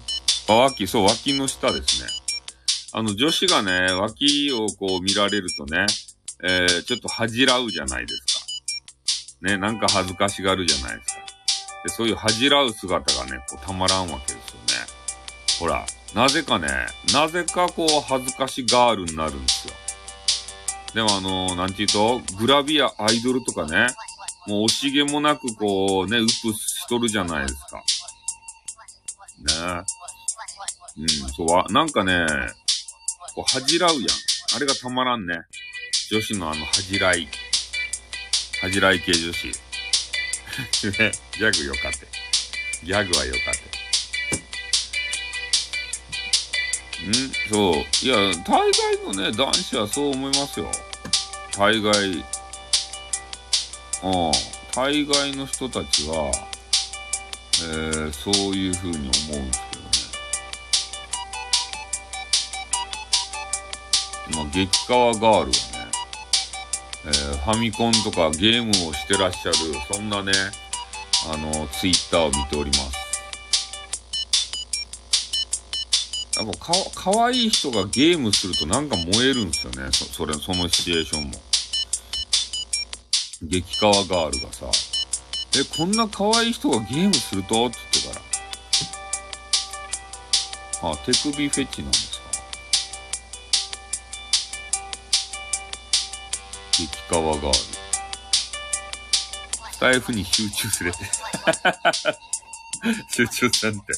[0.50, 2.23] あ、脇、そう、脇の下ですね。
[2.96, 5.88] あの、女子がね、脇をこう見られるとね、
[6.44, 9.50] えー、ちょっと恥じらうじゃないですか。
[9.50, 11.22] ね、なんか恥ずかしがるじゃないですか。
[11.86, 14.86] で、そういう恥じらう姿がね、こうたまらんわけですよね。
[15.60, 16.68] ほら、なぜかね、
[17.14, 19.74] なぜかこう恥ずかしガールになるんですよ。
[20.94, 23.88] でもあのー、なんて言うと、グラビアアイドルとかね、
[24.46, 27.84] もう惜しげもなくこうね、ウップしとるじゃないですか。
[29.66, 29.84] ね
[30.96, 32.28] うん、そうは、なんかね、
[33.36, 34.02] こう恥じらうやん。
[34.56, 35.42] あれがたまらんね。
[36.12, 37.28] 女子のあの恥じらい。
[38.62, 39.48] 恥じらい系女子。
[41.00, 42.08] ね、ギャグよかって。
[42.84, 43.74] ギャグはよかって。
[47.10, 47.32] ん？
[47.50, 48.06] そう。
[48.06, 50.72] いや、大概のね、男子はそう思いますよ。
[51.58, 52.10] 大概。
[52.10, 52.24] うん。
[54.76, 56.32] 大概の人たちは、
[57.64, 59.73] えー、そういう風に思うんです
[64.32, 65.52] まあ、激川ガールはね、
[67.06, 69.56] えー、ファミコンとかゲームをしてらっしゃる、
[69.92, 70.32] そんなね、
[71.32, 73.04] あの、ツイッターを見ております。
[76.36, 79.90] やっぱか、かわいい人がゲームするとなんか燃えるんですよね。
[79.92, 81.32] そ、それ、そのシチュエーションも。
[83.44, 84.66] 激川ガールがさ、
[85.56, 87.68] え、こんな可愛い人がゲームすると？
[87.68, 88.26] って言ってか
[90.82, 90.92] ら。
[90.92, 92.13] あ、手首フェチなんです
[96.78, 97.54] 激川ガール。
[97.54, 97.80] ス
[99.80, 100.98] タイフに集中すれて。
[103.12, 103.94] 集中せんって。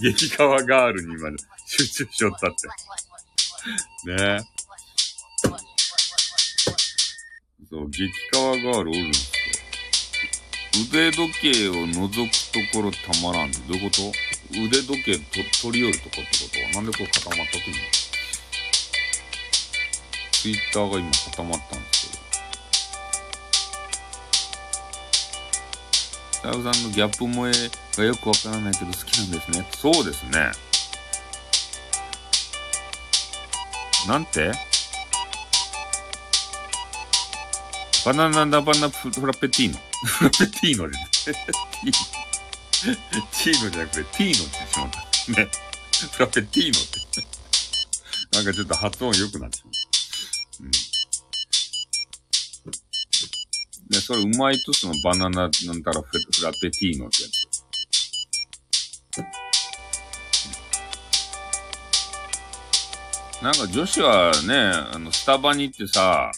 [0.00, 2.56] 激川ガールにまで集中しよったって。
[4.12, 4.42] ねえ。
[7.70, 9.30] そう、激川ガールおるんです
[10.90, 12.22] 腕時計を覗くと
[12.72, 14.12] ころたまらんってどういうこと？
[14.52, 15.22] 腕時計と
[15.62, 16.28] 取り寄るとこってこ
[16.72, 17.78] となんでこう固まったくんの
[20.40, 22.10] ツイッターが今固まったんです
[26.42, 26.52] けど。
[26.52, 27.52] さゆさんのギャップ萌え
[27.96, 29.68] がよくわからないけど好きなんですね。
[29.76, 30.52] そうですね。
[34.06, 34.52] なんて？
[38.06, 39.78] バナナダバナフラペティーノ。
[40.06, 41.36] フラペティーノです、ね、
[43.32, 44.98] チーノじゃなくて、ティーノって言ってしまった。
[45.42, 45.50] ね。
[46.12, 48.36] フラペティーノって。
[48.36, 49.77] なんかちょっと発音良くなってしまった。
[50.60, 50.70] うん。
[53.90, 56.08] ね、それうまいとそのバナナなんたらフ
[56.42, 57.48] ラペティーノってやつ。
[63.42, 64.56] なんか女子はね、
[64.92, 66.32] あの、スタバに行ってさ、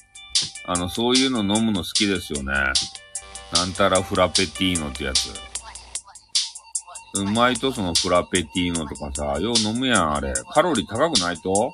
[0.66, 2.52] あの、そういうの飲むの好きですよね。
[3.54, 5.30] なんたらフラペティーノってやつ。
[7.14, 10.34] うまいとそのフラペティーノとかさ、よう飲むやん、あれ。
[10.52, 11.72] カロリー高くないと？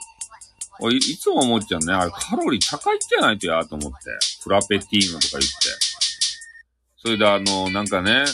[0.90, 1.92] いいつも思っちゃうね。
[1.92, 3.98] あれカロリー高いじゃないとや、と思って。
[4.42, 5.48] フラペティーノとか言って。
[6.98, 8.24] それであの、なんかね、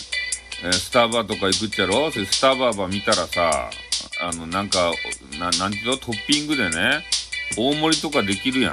[0.65, 2.11] え、スタバーとか行くっちゃろ？
[2.11, 3.71] それスタババ見たらさ、
[4.21, 4.93] あの、なんか、
[5.39, 5.97] な、なんていうの？
[5.97, 7.05] トッピングでね、
[7.57, 8.73] 大盛りとかできるやん。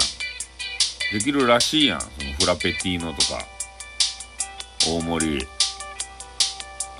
[1.12, 2.00] できるらしいやん。
[2.00, 3.44] そのフラペティーノとか。
[4.86, 5.46] 大盛り。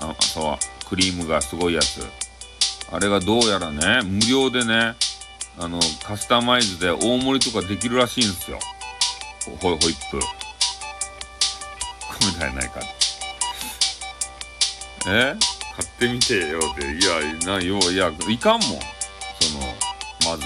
[0.01, 2.01] あ、そう、クリームがすごいやつ。
[2.91, 4.95] あれがどうやらね、無料でね、
[5.57, 8.59] あの、カスタマイズで大盛りとかできるらしいんですよ。
[9.59, 10.19] ホイホイップ。
[12.23, 12.79] みたいないか。
[15.07, 15.35] え？
[15.75, 16.85] 買ってみてよって。
[16.91, 18.69] いや、な、よ、いや、いかんもん。
[19.39, 20.43] その、まず、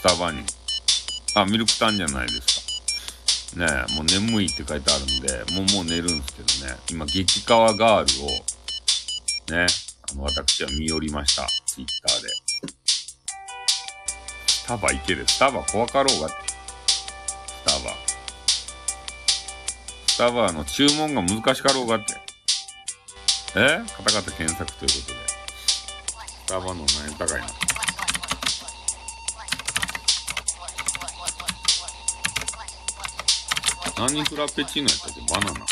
[0.00, 0.42] スタバに。
[1.34, 3.60] あ、ミルクタンじゃないですか。
[3.60, 8.28] ねえもう眠いって書いてあるんで、もうもう寝るんですけどね、今、激川ガールを、
[9.58, 9.66] ね、
[10.10, 11.46] あの、私は見寄りました。
[11.66, 12.28] ツイッターで。
[14.68, 15.26] タバ行ける。
[15.26, 16.28] スタバ怖かろうが。
[16.28, 16.34] ス
[17.64, 17.96] タバ。
[20.06, 22.14] スタバの注文が難しかろうがって。
[23.56, 23.80] え？
[23.96, 25.18] カタカタ検索ということで。
[25.26, 27.46] スタバの何高いな。
[33.96, 35.20] 何フラペチーノやったっけ？
[35.32, 35.66] バナナ。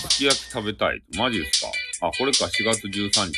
[0.00, 1.00] すき焼き食べたい。
[1.16, 1.60] マジです
[2.00, 2.08] か？
[2.08, 3.34] あ、これか、4月13日。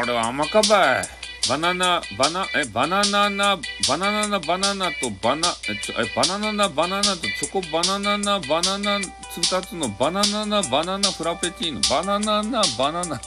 [0.00, 1.19] これは甘かばい。
[1.48, 3.56] バナナ、バナ、え、バナナナ、
[3.88, 13.20] バナナナ、バナナとバナ、え、ちょ、え、バナナナ、バナナとチョコバナナナ、バナナ、二つのバナナナ、バナナフラペチーノ、バナナナ、バナナ。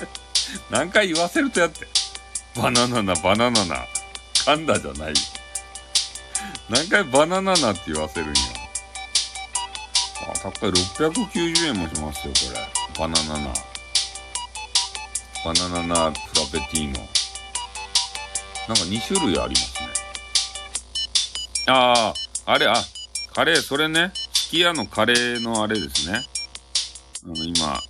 [0.70, 1.86] 何回言わせるとやって。
[2.56, 3.86] バナナナ、バナナナ。
[4.34, 5.14] 噛んだじゃない。
[6.68, 8.34] 何回バナナナって言わせるんや。
[10.34, 12.98] あ、高い690円もしますよ、これ。
[12.98, 13.52] バナナナ。
[15.44, 17.08] バナナナフラペティーノ。
[18.68, 19.88] なんか2種類ありますね。
[21.68, 22.12] あ
[22.46, 22.74] あ、あれ、あ、
[23.34, 24.12] カレー、それね。
[24.32, 26.22] すき家のカレーのあれですね。
[27.24, 27.80] あの、今、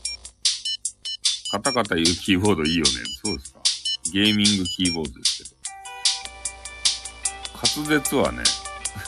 [1.50, 2.90] カタカタ言うキーボードいいよね。
[3.24, 3.60] そうですか。
[4.12, 5.52] ゲーミングキーボードですけど。
[7.84, 8.42] 滑舌はね、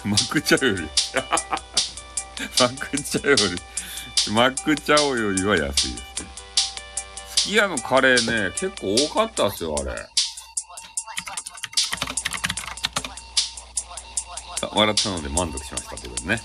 [0.04, 0.82] マクチャより
[2.60, 6.28] マクチャより、マクチャオよりは安いですね。
[7.36, 10.13] すき家のカレーね、結構多かったっすよ、あれ。
[14.74, 16.38] 笑ったので満足しましたけどね。
[16.38, 16.44] す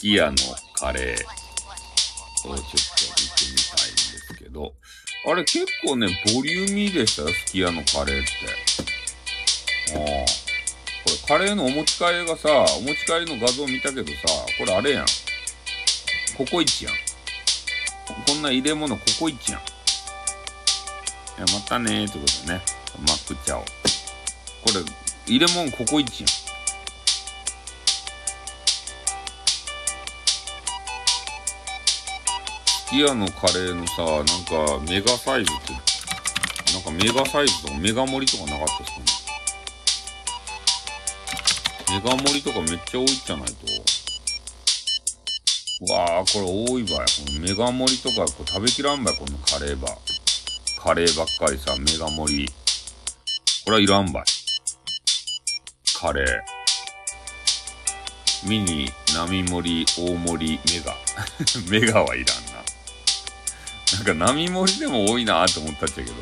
[0.00, 0.34] き家の
[0.74, 2.72] カレーをちょっと見て
[3.50, 4.74] みたいんですけど、
[5.26, 9.96] あれ結構ね、ボリューミーでしたよ、すき家のカレーって。
[9.96, 10.00] ああ。
[11.04, 14.12] これカレーのお持ち帰りがさ、お持ち帰りの画像見たけどさ、
[14.58, 15.06] これあれやん。
[16.36, 16.94] ココイチやん。
[18.26, 19.60] こんな入れ物ココイチやん。
[19.60, 19.64] い
[21.38, 22.62] や、またねーってことでね。
[23.06, 23.60] マックチャオ。
[23.60, 23.66] こ
[24.66, 24.74] れ、
[25.26, 26.43] 入れ物ココイチやん。
[32.94, 35.72] すき家のカレーのさ、なんかメガサイズって、
[36.72, 39.06] なんかメガサイズとかメガ盛りとかなかったっすかね？
[41.90, 43.54] メガ盛りとかめっちゃ多いじゃないと。
[45.80, 46.94] うわあ、これ多いばい。
[46.94, 49.88] このメガ盛りとかこう食べきらんばい、このカレーば。
[50.80, 52.48] カレーばっかりさ、メガ盛り。
[53.64, 54.24] これはいらんばい。
[55.98, 56.26] カレー。
[58.48, 60.94] ミニ、並盛り、大盛り、メガ。
[61.68, 62.53] メガはいらんな。
[63.94, 66.16] なんか並盛りでも多いなって思ったっちゃけど。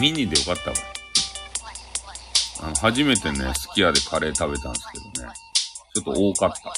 [0.00, 0.76] ミニでよかったわ。
[2.62, 5.32] あの、初めてね、すき家でカレー食べたんですけどね。
[5.94, 6.72] ちょっと多かった。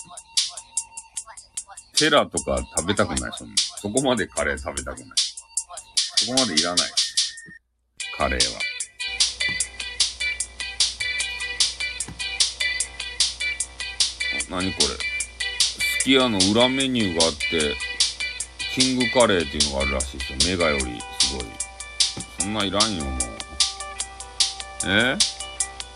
[1.97, 3.55] テラとか食べたくない、そんな。
[3.57, 5.09] そこまでカレー食べたくない。
[6.17, 6.91] そこまでいらない。
[8.17, 8.61] カレーは。
[14.51, 14.87] 何これ。
[14.89, 17.94] すき家の裏メニューがあって、
[18.75, 20.39] キングカレーっていうのがあるらしいですよ。
[20.51, 21.45] メガよりすごい。
[22.41, 23.13] そんないらんよ、もう。
[24.87, 25.17] え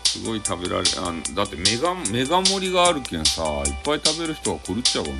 [0.05, 5.11] すごい食べられ、あだってメガ、メガ盛りがあるけんさ、いっぱい食べる人が来るっちゃうね。
[5.11, 5.17] うん。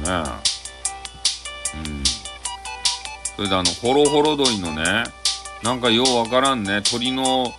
[3.35, 5.03] それであの、ホロホロ鳥のね、
[5.61, 7.53] なんかようわからんね、鶏の、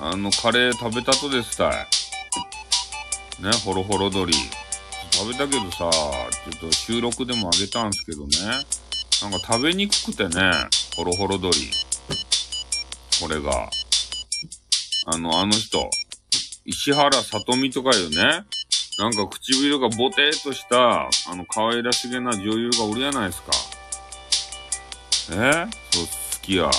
[0.00, 1.74] あの、カレー食べたとですたい。
[3.42, 4.34] ね、ホロホロ鳥。
[5.12, 5.92] 食べたけどさ、ちょっ
[6.60, 8.66] と収録でもあげたんすけどね。
[9.22, 10.52] なんか食べにくくてね、
[10.96, 11.52] ホロホロ鳥。
[13.20, 13.70] これが。
[15.06, 15.88] あの、あの人。
[16.64, 18.44] 石原さとみとかいうね。
[18.98, 23.52] なんか唇がボテーとした、あの、可愛らしげな女優がおるやないですか。
[25.32, 25.66] え？
[25.92, 26.10] そう、好
[26.42, 26.70] きや。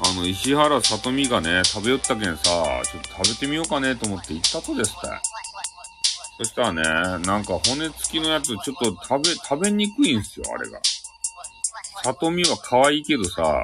[0.00, 5.08] あの、石原さとみがね、食べよったけんさ、ちょっと食べてみようかねと思って行ったとですって。
[6.38, 6.82] そしたらね、
[7.26, 10.80] なんか骨付きのやつちょっと食べ、食べにくいんすよ、あれが。
[12.04, 13.60] さとみは可愛いけどさ、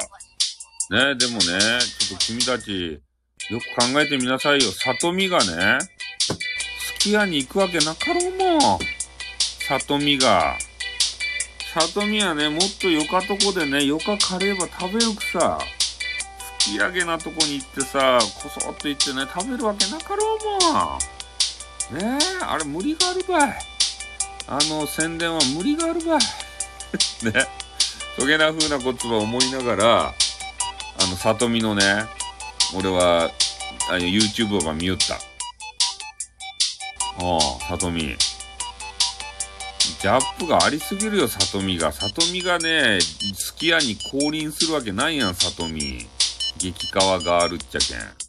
[0.90, 1.38] ね、でもね、
[2.00, 3.00] ちょっと君たち、
[3.50, 4.72] よく考えてみなさいよ。
[4.72, 5.78] さとみがね、
[6.98, 8.78] すき家に行くわけなかろうもん。
[9.68, 10.56] さとみが。
[11.72, 15.60] さとみはね、もっとよかとこでね、よかカレーば食べるくさ。
[16.60, 21.13] すき焼けなとこに行ってさ、こそっと行ってね、食べるわけなかろうもん。
[21.90, 23.58] ねえ、あれ無理があるばい。
[24.46, 26.20] あの宣伝は無理があるばい。
[27.24, 27.46] ね。
[28.18, 30.14] そげな風なことは思いながら、
[30.98, 32.04] あの、さとみのね、
[32.74, 33.30] 俺は、
[33.90, 35.14] あの、YouTube ば見よった。
[35.14, 35.18] あ
[37.18, 38.02] あ、さとみ。
[38.02, 41.92] ギャップがありすぎるよ、さとみが。
[41.92, 46.06] さとみがね、すき家に降臨するわけないやん、さとみ。
[46.58, 48.23] 激川ガールっちゃけん。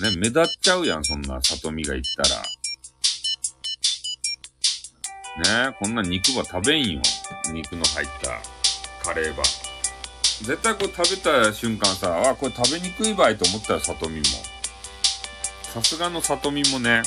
[0.00, 2.42] ね、目立っちゃうやん、そんな、さとみが言ったら。
[5.70, 7.02] ねこんな肉ば食べんよ。
[7.52, 8.40] 肉の入った
[9.04, 9.42] カレーば。
[10.42, 14.24] 絶対これ食べた瞬間さ、あ、これ食べにくい場合と思ったよ、さとみも。
[15.62, 17.02] さすがのさとみもね、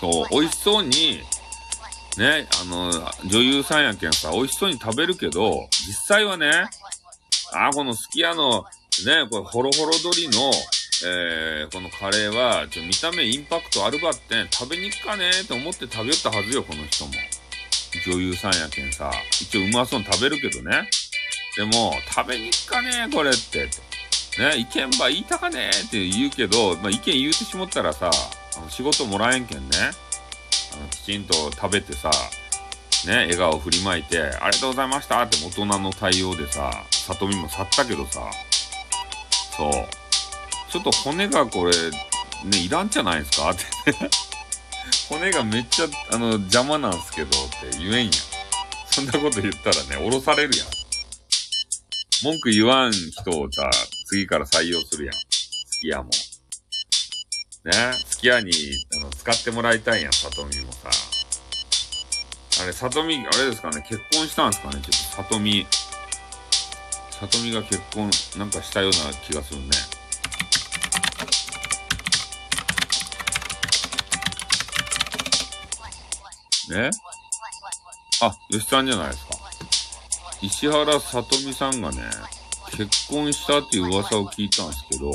[0.00, 1.20] そう、美味しそうに、
[2.18, 2.92] ね、あの、
[3.24, 6.68] 女優さんやけんさ、美味しそうに食べるけど、実際はね、
[7.52, 8.64] あ、このすき家の、
[9.04, 10.50] ね、これ、ホロホロ鶏の、
[11.04, 17.12] えー、このカレーは、ちょ、見た目インパクトあるばってん、食べに行くかねーって思って食べよったはずよ、この人も。
[18.06, 20.88] 女優さんやけんさ、一応うまそうに食べるけどね。
[21.56, 23.68] でも、食べに行くかねーこれって。
[24.38, 28.10] ね、意見ば言いたかねーって言うけど、まあ、意見言うてしもったらさ、
[28.56, 29.76] あの仕事もらえんけんね。
[30.74, 32.10] あのきちんと食べてさ、
[33.06, 38.20] ね、笑顔振りまいて、ありがとうございましたって大人の対応でさ、里見も去ったけどさ、
[39.56, 39.72] そう。
[40.70, 41.72] ちょっと骨がこれ、
[42.44, 43.50] ね、いらんじゃないですか？
[43.50, 43.62] って。
[45.08, 47.30] 骨がめっちゃ、あの、邪魔なんすけどっ
[47.70, 48.12] て言えんやん。
[48.90, 50.66] そんなこと言ったらね、降ろされるやん。
[52.24, 53.70] 文句言わん人をさ、
[54.08, 55.14] 次から採用するやん。
[55.14, 56.10] すき家も。
[57.64, 57.72] ね、
[58.06, 58.52] すき家に、
[59.00, 60.90] あの、使ってもらいたいやん、さとみもさ。
[62.62, 65.66] あれ、さとみ、あれですかね、結婚したんすかね、ちょっとさとみ。
[67.18, 68.96] さとみが結婚なんかしたような
[69.26, 69.68] 気がするね。
[76.68, 76.90] ね？
[78.20, 79.34] あ、吉さんじゃないですか。
[80.42, 82.02] 石原さとみさんがね、
[82.72, 85.10] 結婚したっていう噂を聞いたんですけど、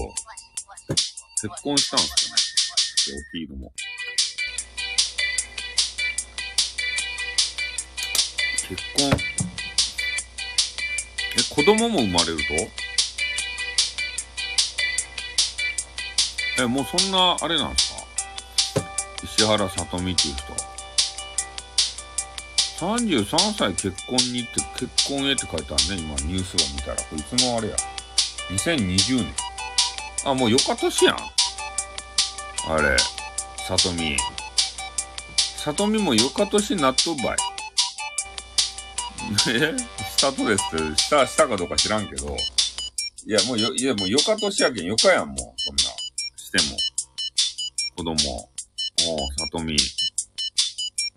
[1.41, 3.71] 結婚したんですかね大きいのも。
[8.67, 9.11] 結婚。
[11.37, 12.37] え、子供も生まれる
[16.57, 16.63] と？
[16.63, 18.01] え、もうそんな、あれなんですか？
[19.23, 20.53] 石原さとみっていう人。
[22.81, 26.97] 33歳結婚にって、結婚へって書いてあるね、今ニュースを見たら。
[26.97, 27.75] これいつのあれや
[28.49, 29.35] ？2020年。
[30.25, 31.15] あ、もうよか年やん。
[31.15, 32.97] あれ、
[33.67, 34.17] さとみ。
[35.37, 37.37] さとみもよか年になっとばい。
[39.49, 39.75] え？
[40.21, 42.37] したとですって、した、したかどうか知らんけど。
[43.25, 45.37] いや、もうよ、いや、もうよか年やけん、よかやん、もう。
[45.37, 45.81] そんな。
[46.35, 46.77] しても。
[47.97, 48.13] 子供。
[48.13, 49.73] おさとみ。
[49.73, 49.79] い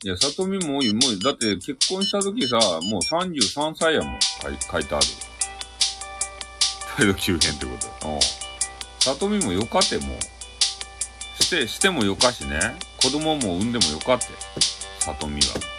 [0.04, 4.20] や、さとみも、もう、だって結婚した時さ、もう33歳やもん。
[4.40, 5.06] 書い書いてある。
[6.96, 8.20] 態度急変ってことうん。
[9.00, 11.42] さとみもよかてもう。
[11.42, 12.58] して、してもよかしね。
[13.02, 14.28] 子供も産んでもよかって。
[15.00, 15.73] さとみは。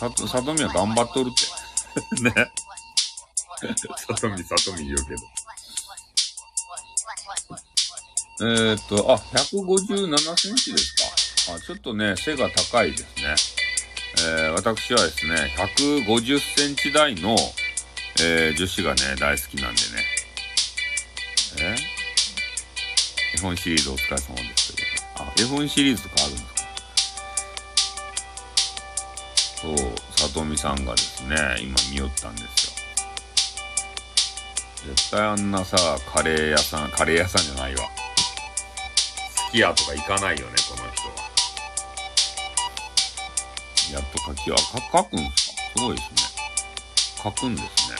[0.00, 1.32] さと、さとみは頑張っとるっ
[2.16, 2.22] て。
[2.24, 2.32] ね。
[4.08, 5.20] さとみ、さとみ言うけど。
[8.40, 10.94] えー、っと、あ、157センチです
[11.44, 11.54] か。
[11.54, 13.34] あ、ちょっとね、背が高いですね。
[14.20, 17.36] えー、私はですね、150センチ台の、
[18.22, 20.04] えー、女子がね、大好きなんでね。
[21.58, 21.76] え
[23.34, 24.88] 絵本シリーズお疲れ様ですけど。
[25.24, 26.49] あ、絵本シリーズとかあるんです
[29.60, 29.76] そう、
[30.16, 32.72] さとみさんがですね、今見よったんですよ。
[34.86, 35.76] 絶対あんなさ、
[36.10, 37.82] カレー屋さん、カレー屋さんじゃないわ。
[39.46, 41.14] すき家とか行かないよね、この人は。
[43.92, 44.62] やっと書き、あ、か、
[44.98, 45.52] 書くんすか？
[45.76, 46.16] すごいですね。
[47.22, 47.96] 書くんですね。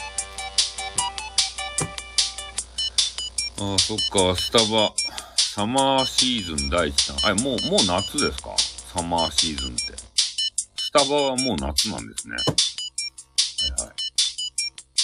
[3.59, 4.93] ああ、そっか、スタバ、
[5.37, 7.17] サマーシーズン第一弾。
[7.31, 8.55] あ、もう、もう夏ですか？
[8.95, 10.10] サマーシーズンって。
[10.93, 12.35] スタバはもう夏なんですね。
[13.77, 13.95] はいはい。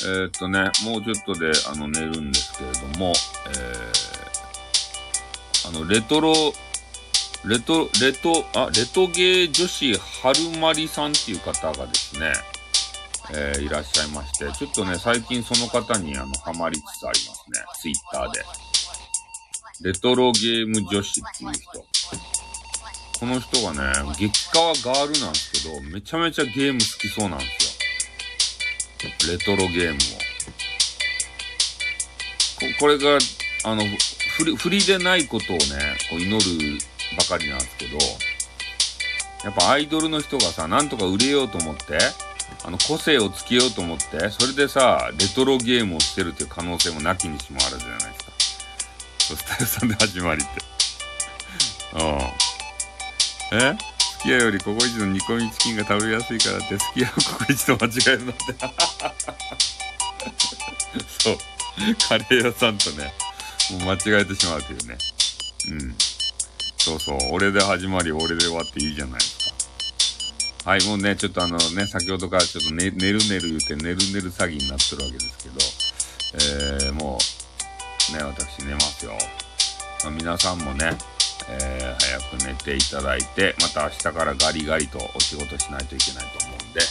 [0.04, 3.14] えー、っとね、もうちょっとで、あの、寝るんですけれども、
[3.48, 6.34] えー、あの、レトロ
[7.46, 12.34] レト、レト、あ、レトゲー女子春まりさんっていう方がですね、
[13.34, 17.64] えー、いらっしゃいまして、ちょっとね、最近その方にあの、ハマりつつありますね。
[17.80, 18.42] ツイッターで。
[19.84, 21.86] レトロゲーム女子っていう人。
[23.20, 27.78] この人がね、激川ガールなんですけど、めちゃめちゃゲーム好きそうなんです
[29.06, 29.32] よ。
[29.32, 29.98] レトロゲームを。
[32.60, 33.18] ここれが、
[33.64, 33.84] あの、
[34.38, 35.64] 振り、振りでないことをね、
[36.10, 36.80] こう祈る
[37.18, 37.98] ばかりなんですけど、
[39.44, 41.98] やっぱアイドルの人がさ、なんとか売れようと思って、
[42.64, 48.32] あの、個性をつけようと思って、それでさ、レトロゲームをしてるっていう可能性もなきにしもあらずじゃないですか。
[49.20, 50.52] そうスタイルさんで始まりって。
[51.94, 52.04] う
[52.44, 52.47] ん。
[53.52, 53.76] え？
[54.00, 58.42] すき家よりココイチの煮込みチキンが食べやすいからって、すき家をココイチと間違えるのって。
[61.24, 61.38] そう。
[62.08, 63.14] カレー屋さんとね、
[63.72, 64.98] もう間違えてしまうというね。
[65.70, 65.96] うん。
[66.78, 67.18] そうそう。
[67.32, 69.38] 俺で始まり、俺で終わっていいじゃないです
[70.64, 70.72] か。
[70.72, 75.60] はい、もうね、ちょっとあのね、先ほどからちょっと寝寝る寝る言うて、寝る寝る詐欺になってるわけですけど、
[76.88, 77.20] えー、も
[78.10, 79.16] う、ね、私寝ますよ。
[80.04, 80.98] まあ、皆さんもね、
[81.50, 86.82] えー、早く寝ていただいて、また明日からガリガリとお仕事しないといけないと思うんで、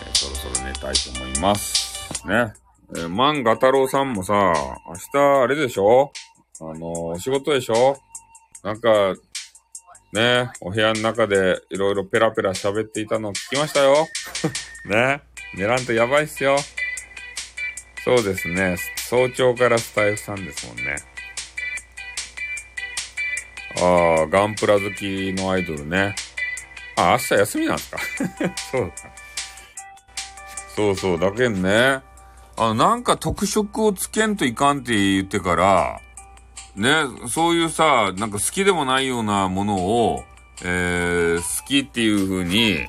[0.00, 2.26] えー、そろそろ寝たいと思います。
[2.26, 2.52] ね。
[2.94, 6.12] えー、万画太郎さんもさ、明日あれでしょ？
[6.60, 7.96] あのー、お仕事でしょ？
[8.62, 9.14] なんか、
[10.12, 14.06] ね、お部屋の中でいろいろペラペラ喋っていたの聞きましたよ。
[14.84, 15.22] ね、
[15.54, 16.58] 寝らんとやばいっすよ。
[18.04, 18.76] そうですね、
[19.08, 20.96] 早朝からスタイフさんですもんね。
[23.80, 26.14] ああ、ガンプラ好きのアイドルね。
[26.96, 27.98] あ、明日休みなんですか？
[28.70, 28.94] そうか。
[30.76, 32.00] そうそう、だけんね。
[32.56, 36.00] あの、なんか特色をつけんといかんって言ってから、
[36.76, 40.24] ね、そういうさ、なんか好きでもないようなものを、
[40.64, 42.88] えー、好きっていう風に、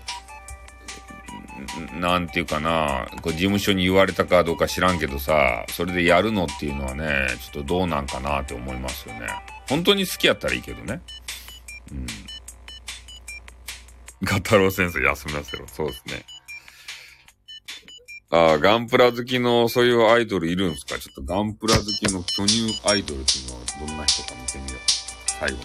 [2.00, 9.28] なんていうかな、こう事務所に言われたかどうか知らんけどさ、それでやるのっていうのはね、ちょっとどうなんかなって思いますよね。
[9.70, 11.02] 本当に好きやったらいいけどね。
[11.92, 12.06] うん。
[14.24, 15.68] ガタロウ先生休みませろ。
[15.68, 16.26] そうですね。
[18.30, 20.98] ああ、ガンプラ好きのそういうアイドルいるんすか？
[20.98, 24.80] ちょっとガンプラ好きの巨乳アイドルっていうのはどんな人か見てみよう。
[25.28, 25.64] 最後に。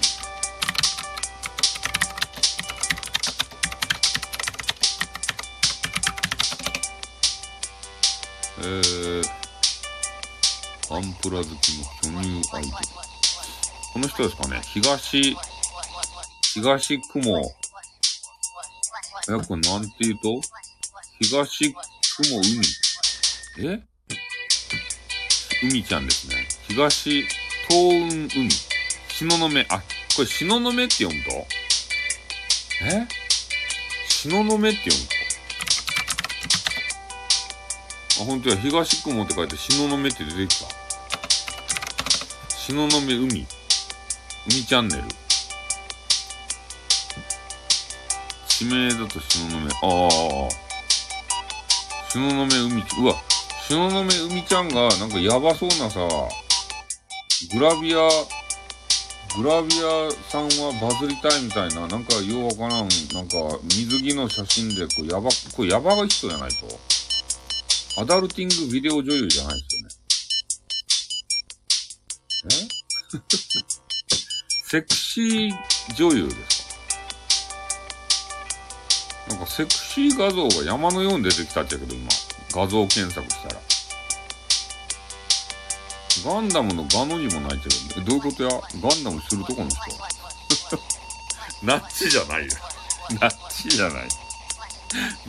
[8.60, 13.07] えー、アンプラ好きの巨乳アイドル。
[13.92, 15.36] この人ですかね東、
[16.54, 17.40] 東雲。
[19.30, 20.40] え、これなんて言うと？
[21.20, 21.80] 東雲
[22.40, 22.62] 海。
[23.58, 23.82] え？
[25.62, 26.46] 海ちゃんですね。
[26.68, 27.24] 東、
[27.68, 28.48] 東雲海。
[29.08, 31.30] 東雲、あ、これ東雲って読むと？
[32.84, 33.08] え？
[34.08, 35.00] 東雲って読む
[38.16, 38.22] と？
[38.22, 40.66] あ、本当や、東雲って書いて東雲って出てきた。
[42.66, 43.46] 東雲海。
[44.50, 45.02] 海チャンネル。
[48.48, 49.68] 地名だと東雲。
[49.68, 50.08] あ
[50.48, 50.68] あ。
[52.10, 53.14] 東雲海、うわ、
[53.68, 56.00] 東雲海ちゃんがなんかやばそうなさ、
[57.52, 58.08] グラビア、
[59.36, 68.00] グラビアさんはバズりたいみたいな、なんかようわからん、なんか水着の写真で、これやば、これやばい人じゃないと。
[68.00, 69.76] アダルティングビデオ女優じゃないです
[72.56, 72.68] よね。
[73.74, 73.77] え？
[74.70, 75.54] セクシー
[75.94, 76.68] 女優です
[79.26, 79.32] か？
[79.32, 82.06] なんかセクシー画像が山のように出てきたっちゃけど、今。
[82.52, 83.60] 画像検索したら。
[86.34, 88.50] ガンダムのガの字もないけど、どういうことや？
[88.50, 89.78] ガンダムするとこの人
[91.64, 92.52] ナッチじゃないよ。
[93.20, 94.08] ナッチじゃない。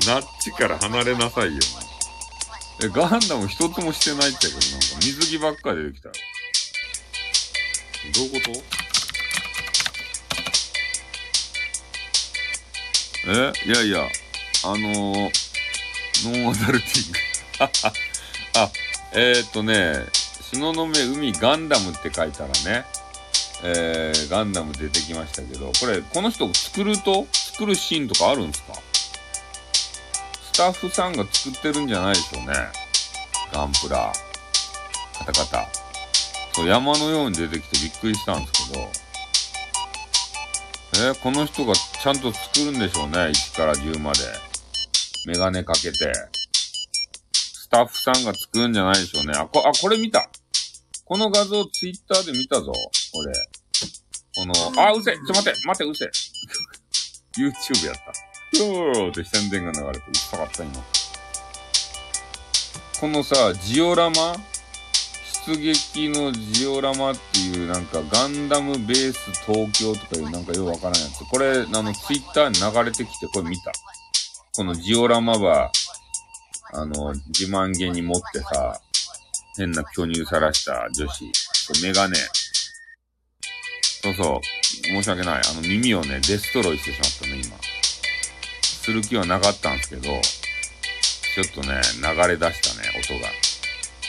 [0.06, 1.62] ナッチから離れなさいよ。
[2.84, 4.68] え、ガンダム一つもしてないってけど、なんか
[5.02, 6.16] 水着ばっかり出てきたよ。
[8.16, 8.79] どういうこと？
[13.28, 13.52] え？
[13.66, 14.08] いやいや、
[14.64, 15.32] あのー、
[16.24, 17.20] ノンアダルティング。
[18.60, 18.72] あ、
[19.14, 19.94] えー、っとね、
[20.52, 22.86] 東雲海ガンダムって書いたらね、
[23.64, 28.74] えー、ガンダム出てきましたけど、これ、この人作ると、作るシーンとかあるんですか？
[30.54, 32.54] スタッフさんが作ってるんじゃないでしょうね。
[33.54, 34.12] ガンプラ。
[35.18, 35.70] カタカタ。
[36.54, 38.92] そう、山のように出てきてびっくりしたんですけど、
[41.08, 43.18] えー、この人がちゃんと作るんでしょうね。
[43.18, 44.20] 1から10まで。
[45.26, 46.14] メガネかけて。
[47.34, 49.34] スタッフさんが作るんじゃないでしょうね。
[49.36, 50.30] あ、こ、あ、これ見た。
[51.04, 52.72] この画像ツイッターで見たぞ。
[52.72, 53.34] これ。
[54.34, 56.06] この、あ、うせちょ、待て、待て、うせ
[57.38, 58.60] YouTube やった。
[58.64, 60.74] よーって宣伝が流れて、うっさかった、今。
[63.02, 64.36] このさ、ジオラマ
[65.46, 71.26] 出撃のジオラマっていうなんかガンダムベース東京とかいうなんかようわからんやつ。
[71.30, 73.72] これ、あの、ツイッターに流れてきて、これ見た。
[74.56, 75.72] このジオラマは、
[76.74, 78.80] あの、自慢げに持ってさ、
[79.58, 81.32] 変な巨乳さらした女子。
[81.82, 82.16] メガネ。
[84.02, 84.86] そうそう。
[84.86, 85.42] 申し訳ない。
[85.50, 87.58] あの耳をね、デストロイしてしまったね、今。
[88.62, 93.30] する気はなかったんですけど、ちょっとね、流れ出したね、音が。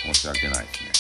[0.03, 0.99] 申し訳ないですね。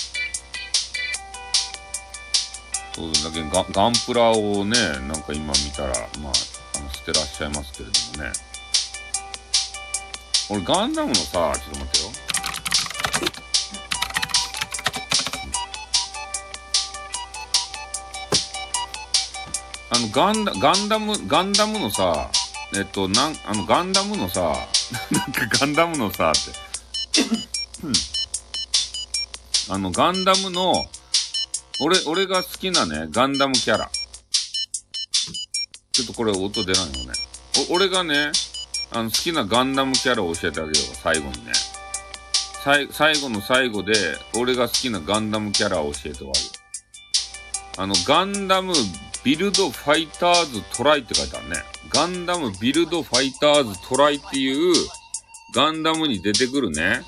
[3.00, 4.76] そうだけガガンプラをね、
[5.08, 6.32] なんか今見たら、まあ、
[6.76, 8.32] あの、捨てらっしゃいますけれどもね。
[10.50, 12.12] 俺ガンダムのさ、ちょっと待ってよ。
[19.92, 22.30] あの、ガンダ、ガンダム、ガンダムのさ、
[22.76, 24.68] えっと、なん、あの、ガンダムのさ、
[25.10, 26.52] なんかガンダムのさ、って。
[29.70, 30.90] あの、ガンダムの、
[31.82, 33.90] 俺、俺が好きなね、ガンダムキャラ。
[35.92, 37.12] ちょっとこれ音出ないよね。
[37.70, 38.32] お、俺がね、
[38.92, 41.52] あの、好きなガンダムキャラを教えてあげよう最後にね。
[42.64, 43.94] 最、最後の最後で、
[44.36, 46.40] 俺が好きなガンダムキャラを教えて終わる。
[47.78, 48.74] あの、ガンダム
[49.24, 51.56] ビルドファイターズトライって書いてあるね。
[51.90, 54.74] ガンダムビルドファイターズトライっていう
[55.54, 57.02] ガンダムに出てくるね。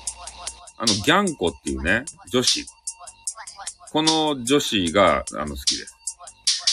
[0.77, 2.65] あの、ギャンコっていうね、女子。
[3.93, 5.95] この女子が、あの、好きです。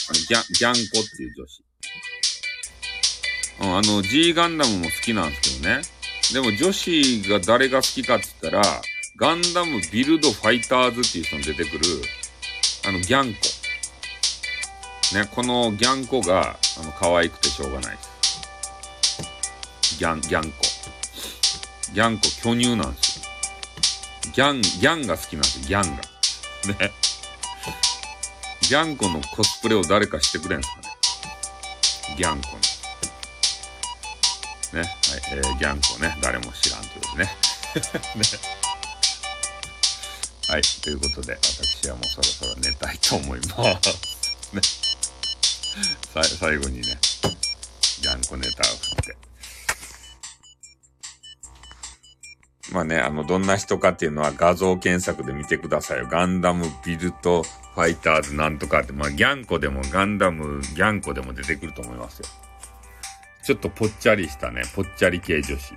[0.08, 1.62] あの、ギャン、ギャンコっていう女子。
[3.60, 5.82] うん、あの、G ガンダムも好きなんですけどね。
[6.32, 8.82] でも女子が誰が好きかって言ったら、
[9.18, 11.84] ガンダムビルドファイターズっていう人に出てくる、
[12.88, 13.40] あの、ギャンコ。
[15.14, 19.98] ね、このギャンコが、あの、可愛くてしょうがないです。
[19.98, 20.56] ギャン、ギャンコ。
[21.92, 23.26] ギャンコ巨乳なんですよ。
[24.32, 26.02] ギャン、ギャンが好きなんですよ、ギャンが。
[26.78, 27.09] ね。
[28.70, 30.82] ギャンコのコスプレを誰かしてくれんすかね。
[32.16, 32.58] ギャンコの。
[34.80, 34.86] ね。
[34.86, 34.88] はい、
[35.38, 37.30] えー、ギャンコね、誰も知らんということでね。
[38.14, 38.22] ね。
[40.46, 43.88] はい、ということで、私はもうそろそろ寝たいと思います。
[44.54, 44.62] ね。
[46.38, 46.96] 最後にね、
[48.02, 49.29] ギャンコネタを振って。
[52.72, 56.06] まあね、あの、どんな人かっていうのは画像検索で見てくださいよ。
[56.08, 62.26] ガンダムビルトファイターズなんとかって、まあギャンコでもガンダムギャンコでも出てくると思いますよ。
[63.42, 65.74] ちょっとぽっちゃりしたね、ぽっちゃり系女子。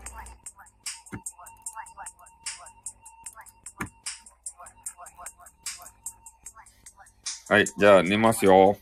[7.50, 8.78] はい、じゃあ寝ますよ。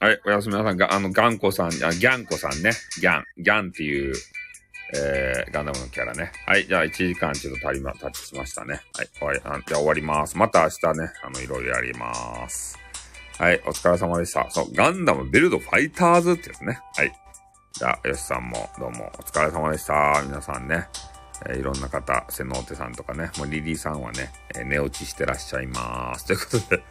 [0.00, 0.88] はい、おやすみなさい。
[0.88, 2.70] あの、ガンコさん、あ、ギャンコさんね。
[3.00, 4.14] ギャン、ギャンっていう、
[4.94, 6.32] えー、ガンダムのキャラね。
[6.46, 8.80] はい、じゃあ1時間ちょっと足りま、経ちましたね。
[8.94, 10.36] はい、終わり、あじゃあ終わります。
[10.36, 12.78] また明日ね、あの、いろいろやります。
[13.38, 14.50] はい、お疲れ様でした。
[14.50, 16.80] そう、ガンダムベルドファイターズってやつね。
[16.96, 17.12] はい。
[17.72, 20.22] じゃあ、よしさんもどうもお疲れ様でした。
[20.24, 20.88] 皆さんね。
[21.46, 26.26] えー、いろんな方、瀬能手さんとかね、もうリリーさんはね、えー、寝落ちしてらっしゃいます。
[26.26, 26.82] ということで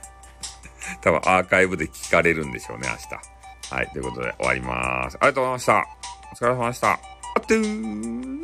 [1.01, 3.75] 多分アーカイブで聞かれるんでしょうね、明日。
[3.75, 5.17] はい、ということで終わります。
[5.19, 5.85] ありがとうございました。
[6.31, 7.16] お疲れ様でした。
[7.47, 8.41] Doo.